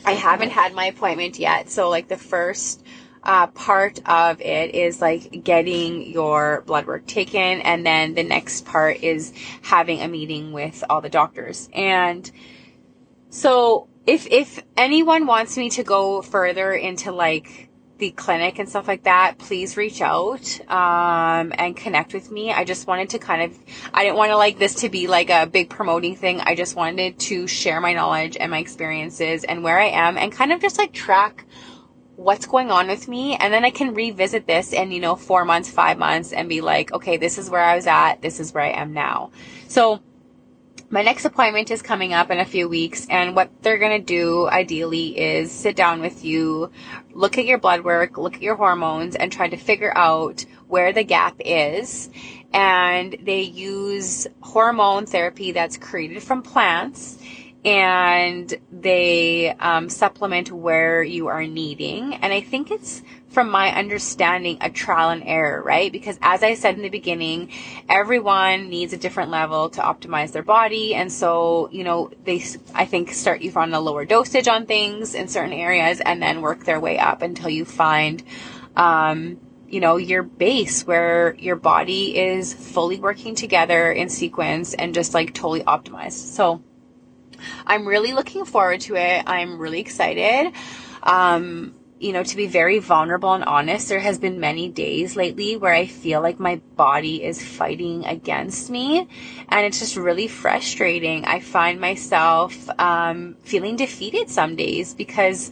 I 0.04 0.14
haven't 0.14 0.50
had 0.50 0.74
my 0.74 0.86
appointment 0.86 1.38
yet. 1.38 1.70
So 1.70 1.90
like 1.90 2.08
the 2.08 2.18
first, 2.18 2.84
uh, 3.24 3.48
part 3.48 4.00
of 4.08 4.42
it 4.42 4.74
is 4.74 5.00
like 5.00 5.44
getting 5.44 6.10
your 6.10 6.64
blood 6.66 6.88
work 6.88 7.06
taken. 7.06 7.62
And 7.62 7.86
then 7.86 8.16
the 8.16 8.24
next 8.24 8.66
part 8.66 9.04
is 9.04 9.32
having 9.62 10.02
a 10.02 10.08
meeting 10.08 10.54
with 10.54 10.84
all 10.90 11.02
the 11.02 11.10
doctors. 11.10 11.70
And, 11.72 12.30
so 13.32 13.88
if 14.06 14.28
if 14.28 14.62
anyone 14.78 15.26
wants 15.26 15.58
me 15.58 15.72
to 15.72 15.84
go 15.84 16.22
further 16.22 16.72
into 16.72 17.12
like 17.12 17.72
the 18.02 18.12
clinic 18.12 18.60
and 18.60 18.68
stuff 18.68 18.88
like 18.88 19.04
that, 19.04 19.38
please 19.38 19.78
reach 19.78 20.02
out 20.02 20.60
um, 20.70 21.54
and 21.56 21.78
connect 21.78 22.14
with 22.14 22.32
me. 22.32 22.52
I 22.52 22.66
just 22.66 22.88
wanted 22.88 23.12
to 23.12 23.20
kind 23.20 23.44
of, 23.44 23.58
I 23.94 24.04
didn't 24.04 24.18
want 24.18 24.32
to 24.32 24.38
like 24.38 24.58
this 24.58 24.74
to 24.82 24.90
be 24.90 25.06
like 25.06 25.30
a 25.30 25.46
big 25.46 25.70
promoting 25.70 26.16
thing. 26.16 26.42
I 26.42 26.56
just 26.56 26.76
wanted 26.76 27.20
to 27.20 27.46
share 27.46 27.80
my 27.80 27.94
knowledge 27.94 28.38
and 28.38 28.50
my 28.50 28.58
experiences 28.58 29.44
and 29.44 29.64
where 29.64 29.80
I 29.80 29.90
am 29.90 30.18
and 30.18 30.32
kind 30.32 30.52
of 30.52 30.60
just 30.60 30.80
like 30.80 30.94
track 30.94 31.46
what's 32.16 32.48
going 32.48 32.72
on 32.72 32.88
with 32.88 33.08
me. 33.08 33.36
And 33.36 33.54
then 33.54 33.64
I 33.64 33.70
can 33.70 33.94
revisit 33.94 34.48
this 34.48 34.74
in, 34.74 34.92
you 34.92 35.00
know, 35.00 35.16
four 35.16 35.46
months, 35.46 35.70
five 35.70 36.00
months 36.00 36.34
and 36.34 36.50
be 36.50 36.62
like, 36.62 36.92
okay, 36.92 37.18
this 37.18 37.38
is 37.38 37.52
where 37.52 37.64
I 37.64 37.76
was 37.76 37.86
at. 37.86 38.24
This 38.24 38.40
is 38.40 38.52
where 38.52 38.64
I 38.64 38.72
am 38.72 38.94
now. 38.94 39.30
So 39.68 40.02
my 40.92 41.02
next 41.02 41.24
appointment 41.24 41.72
is 41.72 41.82
coming 41.82 42.12
up 42.12 42.30
in 42.30 42.40
a 42.40 42.46
few 42.46 42.68
weeks 42.68 43.08
and 43.10 43.34
what 43.34 43.50
they're 43.62 43.78
going 43.78 43.98
to 43.98 44.06
do 44.06 44.48
ideally 44.50 45.18
is 45.18 45.50
sit 45.50 45.78
down 45.78 46.02
with 46.02 46.26
you, 46.26 46.70
look 47.14 47.38
at 47.38 47.46
your 47.46 47.58
blood 47.58 47.86
work, 47.86 48.18
look 48.18 48.36
at 48.36 48.42
your 48.42 48.56
hormones 48.56 49.16
and 49.16 49.32
try 49.32 49.48
to 49.48 49.56
figure 49.56 49.98
out 49.98 50.46
where 50.68 50.92
the 50.92 51.04
gap 51.04 51.36
is. 51.40 52.10
And 52.54 53.16
they 53.24 53.42
use 53.42 54.28
hormone 54.42 55.06
therapy 55.06 55.54
that's 55.54 55.78
created 55.78 56.22
from 56.22 56.44
plants 56.44 57.18
and 57.64 58.54
they 58.70 59.56
um, 59.60 59.88
supplement 59.88 60.52
where 60.52 61.04
you 61.04 61.28
are 61.28 61.48
needing. 61.48 62.16
And 62.16 62.34
I 62.34 62.42
think 62.42 62.70
it's 62.70 63.02
from 63.32 63.50
my 63.50 63.74
understanding, 63.74 64.58
a 64.60 64.70
trial 64.70 65.10
and 65.10 65.24
error, 65.26 65.64
right? 65.64 65.92
Because 65.92 66.20
as 66.22 66.44
I 66.44 66.54
said 66.56 66.76
in 66.76 66.82
the 66.82 66.90
beginning, 66.90 67.52
everyone 67.88 68.70
needs 68.70 68.92
a 68.92 68.98
different 68.98 69.32
level 69.32 69.70
to 69.70 69.82
optimize 69.82 70.34
their 70.34 70.44
body. 70.44 70.94
And 70.94 71.12
so, 71.12 71.70
you 71.72 71.86
know, 71.86 72.12
they, 72.26 72.44
I 72.76 72.86
think, 72.86 73.12
start 73.14 73.42
you 73.42 73.52
on 73.56 73.74
a 73.74 73.80
lower 73.80 74.06
dosage 74.06 74.50
on 74.50 74.66
things 74.66 75.16
in 75.16 75.30
certain 75.30 75.54
areas 75.54 76.02
and 76.02 76.22
then 76.22 76.42
work 76.42 76.66
their 76.66 76.80
way 76.80 77.00
up 77.00 77.22
until 77.22 77.50
you 77.50 77.64
find, 77.64 78.22
um, 78.76 79.40
you 79.70 79.80
know, 79.80 79.96
your 79.96 80.24
base 80.24 80.86
where 80.86 81.34
your 81.36 81.56
body 81.56 82.18
is 82.18 82.54
fully 82.54 83.00
working 83.00 83.36
together 83.36 83.94
in 83.94 84.10
sequence 84.10 84.74
and 84.74 84.94
just 84.94 85.14
like 85.14 85.34
totally 85.34 85.64
optimized. 85.64 86.34
So 86.34 86.62
I'm 87.66 87.88
really 87.88 88.12
looking 88.12 88.44
forward 88.44 88.82
to 88.82 88.98
it. 88.98 89.24
I'm 89.26 89.58
really 89.58 89.80
excited. 89.80 90.52
Um, 91.02 91.76
you 92.02 92.14
know, 92.14 92.24
to 92.24 92.36
be 92.36 92.48
very 92.48 92.80
vulnerable 92.80 93.32
and 93.34 93.44
honest, 93.44 93.88
there 93.88 94.00
has 94.00 94.18
been 94.18 94.40
many 94.40 94.68
days 94.68 95.16
lately 95.16 95.56
where 95.56 95.74
I 95.74 95.86
feel 95.86 96.20
like 96.20 96.40
my 96.40 96.56
body 96.76 97.24
is 97.24 97.44
fighting 97.44 98.06
against 98.06 98.72
me 98.72 99.08
and 99.50 99.66
it's 99.68 99.78
just 99.78 99.96
really 99.96 100.28
frustrating. 100.28 101.26
I 101.26 101.42
find 101.42 101.80
myself, 101.80 102.68
um, 102.80 103.36
feeling 103.44 103.76
defeated 103.76 104.32
some 104.32 104.56
days 104.56 104.96
because 104.96 105.52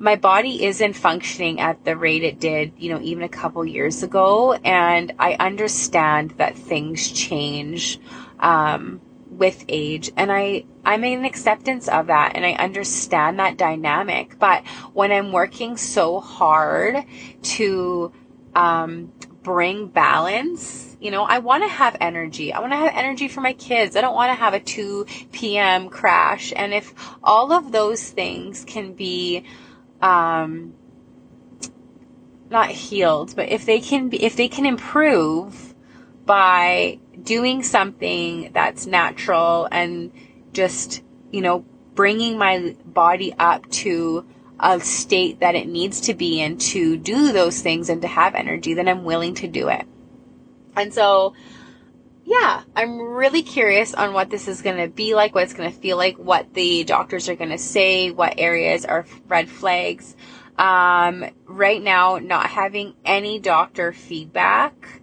my 0.00 0.16
body 0.16 0.64
isn't 0.64 0.94
functioning 0.94 1.60
at 1.60 1.84
the 1.84 1.96
rate 1.96 2.24
it 2.24 2.40
did, 2.40 2.72
you 2.78 2.92
know, 2.92 3.00
even 3.00 3.22
a 3.22 3.28
couple 3.28 3.64
years 3.64 4.02
ago. 4.02 4.54
And 4.54 5.12
I 5.20 5.34
understand 5.34 6.32
that 6.32 6.58
things 6.58 7.12
change. 7.12 8.00
Um, 8.40 9.00
with 9.36 9.64
age 9.68 10.10
and 10.16 10.32
I 10.32 10.64
I'm 10.84 11.04
in 11.04 11.24
acceptance 11.24 11.88
of 11.88 12.06
that 12.06 12.32
and 12.34 12.44
I 12.44 12.52
understand 12.52 13.38
that 13.38 13.56
dynamic 13.56 14.38
but 14.38 14.66
when 14.92 15.12
I'm 15.12 15.32
working 15.32 15.76
so 15.76 16.20
hard 16.20 17.04
to 17.42 18.12
um, 18.54 19.12
bring 19.42 19.88
balance 19.88 20.96
you 21.00 21.10
know 21.10 21.24
I 21.24 21.38
want 21.38 21.64
to 21.64 21.68
have 21.68 21.96
energy 22.00 22.52
I 22.52 22.60
want 22.60 22.72
to 22.72 22.78
have 22.78 22.92
energy 22.94 23.28
for 23.28 23.40
my 23.40 23.52
kids 23.52 23.96
I 23.96 24.00
don't 24.00 24.14
want 24.14 24.30
to 24.30 24.34
have 24.34 24.54
a 24.54 24.60
2 24.60 25.06
p.m. 25.32 25.88
crash 25.88 26.52
and 26.56 26.72
if 26.72 26.94
all 27.22 27.52
of 27.52 27.72
those 27.72 28.08
things 28.08 28.64
can 28.64 28.94
be 28.94 29.44
um, 30.00 30.74
not 32.50 32.70
healed 32.70 33.36
but 33.36 33.48
if 33.50 33.66
they 33.66 33.80
can 33.80 34.08
be 34.08 34.22
if 34.24 34.36
they 34.36 34.48
can 34.48 34.64
improve 34.64 35.74
by 36.24 36.98
doing 37.22 37.62
something 37.62 38.50
that's 38.52 38.86
natural 38.86 39.68
and 39.70 40.12
just, 40.52 41.02
you 41.30 41.40
know, 41.40 41.64
bringing 41.94 42.38
my 42.38 42.76
body 42.84 43.34
up 43.38 43.68
to 43.70 44.26
a 44.60 44.80
state 44.80 45.40
that 45.40 45.54
it 45.54 45.68
needs 45.68 46.02
to 46.02 46.14
be 46.14 46.40
in 46.40 46.56
to 46.58 46.96
do 46.96 47.32
those 47.32 47.60
things 47.60 47.88
and 47.88 48.02
to 48.02 48.08
have 48.08 48.34
energy, 48.34 48.74
then 48.74 48.88
I'm 48.88 49.04
willing 49.04 49.34
to 49.36 49.48
do 49.48 49.68
it. 49.68 49.86
And 50.76 50.92
so, 50.92 51.34
yeah, 52.24 52.62
I'm 52.74 53.00
really 53.00 53.42
curious 53.42 53.94
on 53.94 54.12
what 54.12 54.30
this 54.30 54.48
is 54.48 54.62
going 54.62 54.78
to 54.78 54.88
be 54.88 55.14
like, 55.14 55.34
what 55.34 55.44
it's 55.44 55.54
going 55.54 55.70
to 55.70 55.78
feel 55.78 55.96
like, 55.96 56.16
what 56.16 56.54
the 56.54 56.84
doctors 56.84 57.28
are 57.28 57.36
going 57.36 57.50
to 57.50 57.58
say, 57.58 58.10
what 58.10 58.34
areas 58.38 58.84
are 58.84 59.06
red 59.28 59.48
flags. 59.48 60.16
Um, 60.58 61.24
right 61.44 61.82
now, 61.82 62.18
not 62.18 62.46
having 62.46 62.94
any 63.04 63.38
doctor 63.38 63.92
feedback 63.92 65.02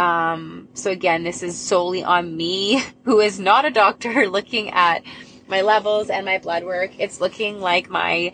um, 0.00 0.68
so 0.72 0.90
again, 0.90 1.24
this 1.24 1.42
is 1.42 1.58
solely 1.58 2.02
on 2.02 2.34
me, 2.34 2.82
who 3.04 3.20
is 3.20 3.38
not 3.38 3.66
a 3.66 3.70
doctor, 3.70 4.26
looking 4.30 4.70
at 4.70 5.02
my 5.46 5.60
levels 5.60 6.08
and 6.08 6.24
my 6.24 6.38
blood 6.38 6.64
work. 6.64 6.98
It's 6.98 7.20
looking 7.20 7.60
like 7.60 7.90
my 7.90 8.32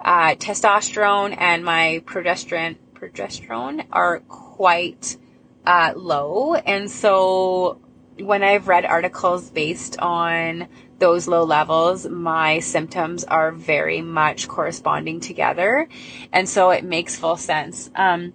uh, 0.00 0.34
testosterone 0.34 1.36
and 1.38 1.64
my 1.64 2.02
progesterone 2.04 2.76
progesterone 2.94 3.86
are 3.92 4.20
quite 4.20 5.16
uh, 5.64 5.92
low, 5.94 6.54
and 6.54 6.90
so 6.90 7.80
when 8.18 8.42
I've 8.42 8.66
read 8.66 8.84
articles 8.84 9.50
based 9.50 9.98
on 9.98 10.68
those 10.98 11.28
low 11.28 11.44
levels, 11.44 12.06
my 12.06 12.60
symptoms 12.60 13.24
are 13.24 13.52
very 13.52 14.00
much 14.02 14.48
corresponding 14.48 15.20
together, 15.20 15.88
and 16.32 16.48
so 16.48 16.70
it 16.70 16.82
makes 16.82 17.16
full 17.16 17.36
sense. 17.36 17.90
Um, 17.94 18.32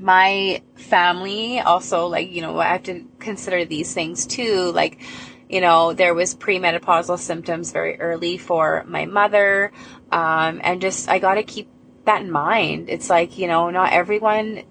my 0.00 0.62
family 0.76 1.60
also 1.60 2.06
like 2.06 2.30
you 2.30 2.40
know 2.40 2.58
i 2.58 2.68
have 2.68 2.82
to 2.82 3.04
consider 3.18 3.64
these 3.64 3.92
things 3.92 4.26
too. 4.26 4.72
Like 4.72 5.00
you 5.48 5.60
know 5.60 5.92
there 5.92 6.14
was 6.14 6.34
premenopausal 6.34 7.18
symptoms 7.18 7.72
very 7.72 8.00
early 8.00 8.38
for 8.38 8.84
my 8.88 9.04
mother 9.04 9.72
um, 10.10 10.60
and 10.64 10.80
just 10.80 11.08
i 11.08 11.18
got 11.18 11.34
to 11.34 11.42
keep 11.42 11.68
that 12.06 12.22
in 12.22 12.30
mind. 12.30 12.88
It's 12.88 13.10
like 13.10 13.38
you 13.38 13.46
know 13.46 13.70
not 13.70 13.92
everyone 13.92 14.62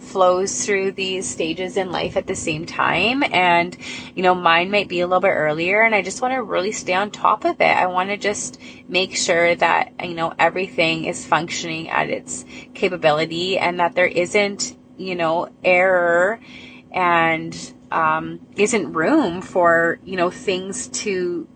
flows 0.00 0.64
through 0.64 0.92
these 0.92 1.28
stages 1.28 1.76
in 1.76 1.92
life 1.92 2.16
at 2.16 2.26
the 2.26 2.34
same 2.34 2.66
time. 2.66 3.22
And, 3.22 3.76
you 4.14 4.22
know, 4.22 4.34
mine 4.34 4.70
might 4.70 4.88
be 4.88 5.00
a 5.00 5.06
little 5.06 5.20
bit 5.20 5.28
earlier 5.28 5.82
and 5.82 5.94
I 5.94 6.02
just 6.02 6.22
want 6.22 6.34
to 6.34 6.42
really 6.42 6.72
stay 6.72 6.94
on 6.94 7.10
top 7.10 7.44
of 7.44 7.60
it. 7.60 7.76
I 7.76 7.86
want 7.86 8.08
to 8.10 8.16
just 8.16 8.58
make 8.88 9.14
sure 9.14 9.54
that, 9.54 9.92
you 10.02 10.14
know, 10.14 10.32
everything 10.38 11.04
is 11.04 11.24
functioning 11.24 11.90
at 11.90 12.08
its 12.08 12.44
capability 12.74 13.58
and 13.58 13.78
that 13.78 13.94
there 13.94 14.06
isn't, 14.06 14.76
you 14.96 15.14
know, 15.14 15.50
error 15.62 16.40
and, 16.90 17.74
um, 17.90 18.40
isn't 18.56 18.92
room 18.92 19.42
for, 19.42 20.00
you 20.04 20.16
know, 20.16 20.30
things 20.30 20.88
to 20.88 21.46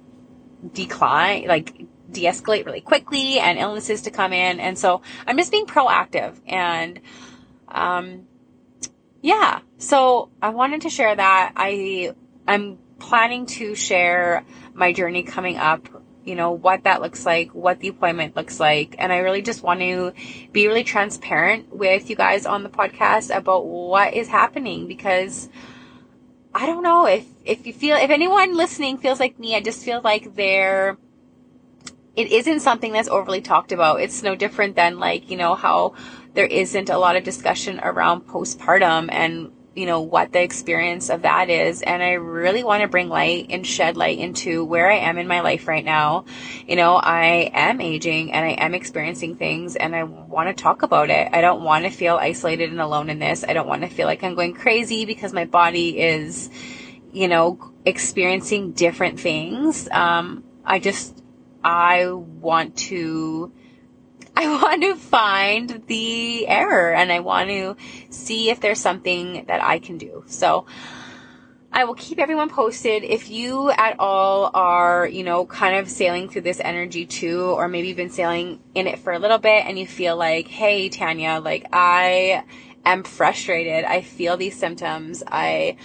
decline, 0.73 1.47
like 1.47 1.87
de-escalate 2.11 2.67
really 2.67 2.81
quickly 2.81 3.39
and 3.39 3.59
illnesses 3.59 4.03
to 4.03 4.11
come 4.11 4.33
in. 4.33 4.61
And 4.61 4.79
so 4.79 5.03
I'm 5.27 5.37
just 5.37 5.51
being 5.51 5.67
proactive 5.67 6.39
and, 6.47 7.01
um, 7.69 8.27
yeah, 9.25 9.61
so 9.79 10.29
I 10.43 10.51
wanted 10.51 10.83
to 10.83 10.91
share 10.91 11.17
that. 11.17 11.53
I 11.57 12.15
I'm 12.47 12.79
planning 12.99 13.47
to 13.47 13.75
share 13.75 14.45
my 14.75 14.93
journey 14.93 15.23
coming 15.23 15.57
up 15.57 15.89
you 16.25 16.35
know, 16.35 16.53
what 16.53 16.85
that 16.85 17.03
looks 17.03 17.27
like, 17.27 17.55
what 17.55 17.81
the 17.81 17.89
appointment 17.89 18.35
looks 18.35 18.59
like. 18.59 18.97
And 18.99 19.13
I 19.13 19.19
really 19.19 19.43
just 19.43 19.63
want 19.63 19.81
to 19.81 20.13
be 20.53 20.67
really 20.67 20.85
transparent 20.85 21.75
with 21.75 22.09
you 22.09 22.17
guys 22.17 22.47
on 22.47 22.63
the 22.63 22.71
podcast 22.71 23.35
about 23.35 23.67
what 23.67 24.15
is 24.15 24.29
happening 24.29 24.89
because 24.89 25.51
I 26.55 26.65
don't 26.65 26.83
know 26.83 27.07
if, 27.07 27.27
if 27.45 27.67
you 27.67 27.75
feel, 27.75 27.97
if 27.97 28.09
anyone 28.09 28.57
listening 28.57 28.97
feels 28.97 29.21
like 29.21 29.39
me, 29.39 29.55
I 29.55 29.61
just 29.61 29.85
feel 29.85 30.01
like 30.03 30.35
they're, 30.35 30.97
it 32.17 32.33
isn't 32.33 32.61
something 32.61 32.93
that's 32.93 33.09
overly 33.09 33.43
talked 33.43 33.73
about. 33.73 34.01
It's 34.01 34.23
no 34.23 34.35
different 34.35 34.77
than 34.77 34.99
like, 34.99 35.31
you 35.31 35.37
know, 35.37 35.55
how 35.55 35.95
there 36.35 36.47
isn't 36.47 36.90
a 36.90 36.99
lot 36.99 37.16
of 37.16 37.25
discussion 37.25 37.81
around 37.83 38.27
postpartum 38.27 39.09
and 39.11 39.53
you 39.75 39.87
know, 39.87 40.01
what 40.01 40.33
the 40.33 40.40
experience 40.40 41.11
of 41.11 41.23
that 41.23 41.51
is. 41.51 41.83
And 41.83 42.03
I 42.03 42.12
really 42.12 42.62
want 42.62 42.83
to 42.83 42.88
bring 42.88 43.09
light 43.09 43.47
and 43.51 43.66
shed 43.66 43.97
light 43.97 44.18
into 44.18 44.64
where 44.64 44.90
I 44.90 44.99
am 44.99 45.18
in 45.18 45.27
my 45.27 45.40
life 45.40 45.66
right 45.66 45.85
now. 45.85 46.27
You 46.66 46.77
know, 46.77 46.94
I 46.97 47.51
am 47.53 47.81
aging 47.81 48.33
and 48.33 48.44
I 48.44 48.51
am 48.51 48.75
experiencing 48.75 49.37
things 49.37 49.77
and 49.77 49.94
I 49.94 50.05
want 50.05 50.49
to 50.49 50.62
talk 50.62 50.83
about 50.83 51.11
it. 51.11 51.29
I 51.33 51.40
don't 51.40 51.62
want 51.62 51.85
to 51.85 51.90
feel 51.90 52.16
isolated 52.16 52.70
and 52.70 52.81
alone 52.81 53.11
in 53.11 53.18
this. 53.18 53.44
I 53.47 53.53
don't 53.53 53.66
want 53.66 53.83
to 53.83 53.88
feel 53.88 54.07
like 54.07 54.23
I'm 54.23 54.35
going 54.35 54.55
crazy 54.55 55.05
because 55.05 55.33
my 55.33 55.44
body 55.44 55.99
is, 55.99 56.51
you 57.12 57.29
know, 57.29 57.73
experiencing 57.85 58.73
different 58.73 59.18
things. 59.18 59.88
Um, 59.90 60.44
I 60.64 60.79
just, 60.79 61.20
I 61.62 62.12
want 62.12 62.77
to, 62.77 63.53
I 64.37 64.49
want 64.49 64.83
to 64.83 64.97
find 64.97 65.85
the 65.87 66.49
error 66.49 66.92
and 66.92 67.12
I 67.12 67.20
want 67.20 67.51
to 67.51 67.77
see 68.11 68.51
if 68.51 68.61
there's 68.61 68.81
something 68.81 69.44
that 69.47 69.62
I 69.62 69.79
can 69.79 69.97
do. 69.97 70.25
So 70.27 70.66
I 71.73 71.85
will 71.85 71.94
keep 71.94 72.18
everyone 72.18 72.49
posted. 72.49 73.05
If 73.05 73.31
you 73.31 73.70
at 73.70 73.99
all 73.99 74.51
are, 74.55 75.07
you 75.07 75.25
know, 75.25 75.47
kind 75.47 75.77
of 75.77 75.88
sailing 75.88 76.29
through 76.29 76.42
this 76.42 76.61
energy 76.61 77.07
too, 77.07 77.42
or 77.42 77.68
maybe 77.68 77.88
you've 77.88 77.97
been 77.97 78.11
sailing 78.11 78.61
in 78.75 78.87
it 78.87 78.99
for 79.01 79.12
a 79.12 79.18
little 79.18 79.38
bit 79.38 79.66
and 79.66 79.79
you 79.79 79.87
feel 79.87 80.16
like, 80.16 80.49
hey, 80.49 80.88
Tanya, 80.88 81.40
like 81.40 81.66
I 81.73 82.44
am 82.85 83.03
frustrated. 83.03 83.85
I 83.85 84.03
feel 84.03 84.37
these 84.37 84.59
symptoms. 84.59 85.23
I 85.27 85.77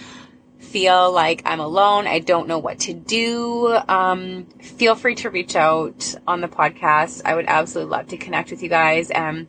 feel 0.70 1.12
like 1.12 1.42
I'm 1.44 1.58
alone, 1.58 2.06
I 2.06 2.20
don't 2.20 2.46
know 2.46 2.58
what 2.58 2.78
to 2.80 2.94
do, 2.94 3.76
um, 3.88 4.46
feel 4.62 4.94
free 4.94 5.16
to 5.16 5.28
reach 5.28 5.56
out 5.56 6.14
on 6.28 6.40
the 6.40 6.48
podcast. 6.48 7.22
I 7.24 7.34
would 7.34 7.46
absolutely 7.46 7.90
love 7.90 8.06
to 8.08 8.16
connect 8.16 8.52
with 8.52 8.62
you 8.62 8.68
guys 8.68 9.10
and, 9.10 9.48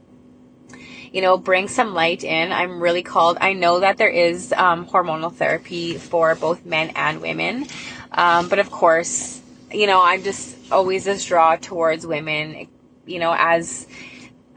you 1.13 1.21
know, 1.21 1.37
bring 1.37 1.67
some 1.67 1.93
light 1.93 2.23
in. 2.23 2.51
I'm 2.51 2.81
really 2.81 3.03
called. 3.03 3.37
I 3.39 3.53
know 3.53 3.81
that 3.81 3.97
there 3.97 4.09
is 4.09 4.51
um, 4.51 4.87
hormonal 4.87 5.31
therapy 5.31 5.97
for 5.97 6.33
both 6.33 6.65
men 6.65 6.91
and 6.95 7.21
women, 7.21 7.67
um, 8.11 8.49
but 8.49 8.57
of 8.57 8.71
course, 8.71 9.41
you 9.71 9.85
know, 9.85 10.01
I'm 10.03 10.23
just 10.23 10.71
always 10.71 11.05
this 11.05 11.23
draw 11.25 11.55
towards 11.55 12.05
women, 12.05 12.67
you 13.05 13.19
know, 13.19 13.35
as 13.37 13.87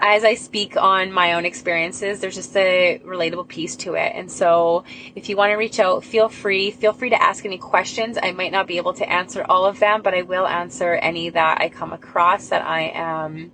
as 0.01 0.25
I 0.25 0.35
speak 0.35 0.77
on 0.77 1.13
my 1.13 1.35
own 1.35 1.45
experiences, 1.45 2.21
there's 2.21 2.35
just 2.35 2.57
a 2.57 3.01
relatable 3.05 3.49
piece 3.49 3.77
to 3.77 3.95
it. 3.95 4.13
And 4.15 4.31
so 4.31 4.85
if 5.15 5.29
you 5.29 5.37
want 5.37 5.51
to 5.51 5.57
reach 5.57 5.79
out, 5.79 6.05
feel 6.05 6.29
free. 6.29 6.71
Feel 6.71 6.93
free 6.93 7.11
to 7.11 7.23
ask 7.23 7.45
any 7.45 7.59
questions. 7.59 8.19
I 8.23 8.33
might 8.33 8.53
not 8.53 8.67
be 8.67 8.77
able 8.77 8.95
to 8.95 9.09
answer 9.11 9.45
all 9.49 9.65
of 9.65 9.79
them, 9.79 10.03
but 10.03 10.13
I 10.13 10.23
will 10.23 10.47
answer 10.47 10.95
any 10.95 11.31
that 11.31 11.61
I 11.61 11.69
come 11.69 11.93
across 11.93 12.49
that 12.49 12.63
I 12.63 12.93
am, 12.95 13.53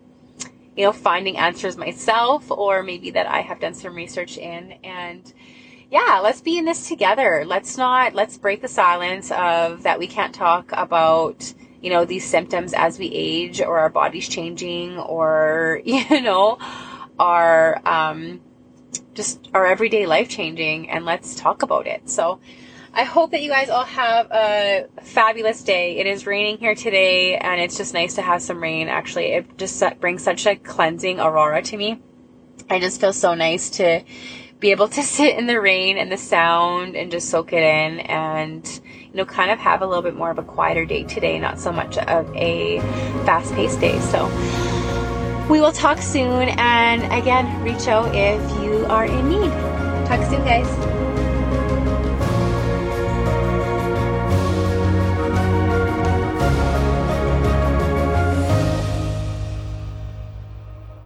you 0.77 0.85
know, 0.85 0.93
finding 0.93 1.37
answers 1.37 1.77
myself 1.77 2.51
or 2.51 2.83
maybe 2.83 3.11
that 3.11 3.27
I 3.27 3.43
have 3.43 3.61
done 3.61 3.75
some 3.75 3.95
research 3.95 4.39
in. 4.39 4.73
And 4.83 5.33
yeah, 5.91 6.21
let's 6.23 6.41
be 6.41 6.57
in 6.57 6.65
this 6.65 6.89
together. 6.89 7.45
Let's 7.47 7.77
not, 7.77 8.15
let's 8.15 8.39
break 8.39 8.63
the 8.63 8.69
silence 8.69 9.31
of 9.33 9.83
that 9.83 9.99
we 9.99 10.07
can't 10.07 10.35
talk 10.35 10.71
about 10.73 11.53
you 11.81 11.91
know, 11.91 12.05
these 12.05 12.25
symptoms 12.25 12.73
as 12.75 12.99
we 12.99 13.07
age 13.07 13.61
or 13.61 13.79
our 13.79 13.89
body's 13.89 14.29
changing 14.29 14.99
or, 14.99 15.81
you 15.85 16.21
know, 16.21 16.59
our, 17.19 17.81
um, 17.87 18.41
just 19.15 19.49
our 19.55 19.67
everyday 19.67 20.07
life 20.07 20.29
changing 20.29 20.91
and 20.91 21.05
let's 21.05 21.35
talk 21.35 21.63
about 21.63 21.87
it. 21.87 22.09
So 22.09 22.41
I 22.93 23.05
hope 23.05 23.31
that 23.31 23.43
you 23.43 23.51
guys 23.51 23.71
all 23.71 23.85
have 23.85 24.31
a 24.33 24.89
fabulous 25.03 25.63
day. 25.63 25.99
It 25.99 26.07
is 26.07 26.27
raining 26.27 26.59
here 26.59 26.75
today 26.75 27.37
and 27.37 27.61
it's 27.61 27.77
just 27.77 27.95
nice 27.95 28.15
to 28.15 28.23
have 28.23 28.43
some 28.43 28.61
rain. 28.61 28.89
Actually, 28.89 29.27
it 29.27 29.59
just 29.59 29.83
brings 30.01 30.25
such 30.25 30.47
a 30.47 30.57
cleansing 30.57 31.21
aurora 31.21 31.63
to 31.63 31.77
me. 31.77 32.01
I 32.69 32.81
just 32.81 33.01
feel 33.01 33.13
so 33.13 33.35
nice 33.35 33.71
to 33.71 34.03
be 34.61 34.71
able 34.71 34.89
to 34.89 35.03
sit 35.17 35.37
in 35.37 35.47
the 35.47 35.61
rain 35.61 35.99
and 35.99 36.13
the 36.13 36.19
sound 36.19 36.95
and 36.97 37.11
just 37.11 37.29
soak 37.29 37.53
it 37.53 37.63
in 37.63 38.01
and 38.01 38.81
you 38.85 39.17
know 39.17 39.25
kind 39.25 39.51
of 39.51 39.59
have 39.59 39.83
a 39.83 39.87
little 39.87 40.03
bit 40.03 40.15
more 40.15 40.31
of 40.31 40.39
a 40.39 40.43
quieter 40.43 40.85
day 40.85 41.03
today 41.05 41.39
not 41.39 41.59
so 41.59 41.73
much 41.73 41.99
of 41.99 42.33
a 42.37 42.79
fast-paced 43.25 43.81
day. 43.81 43.99
So 44.01 44.27
we 45.51 45.61
will 45.61 45.73
talk 45.73 45.99
soon 45.99 46.51
and 46.51 47.03
again 47.13 47.61
reach 47.63 47.89
out 47.89 48.15
if 48.15 48.41
you 48.63 48.87
are 48.87 49.07
in 49.07 49.29
need. 49.29 49.51
Talk 50.07 50.23
soon 50.31 50.45
guys 50.45 51.00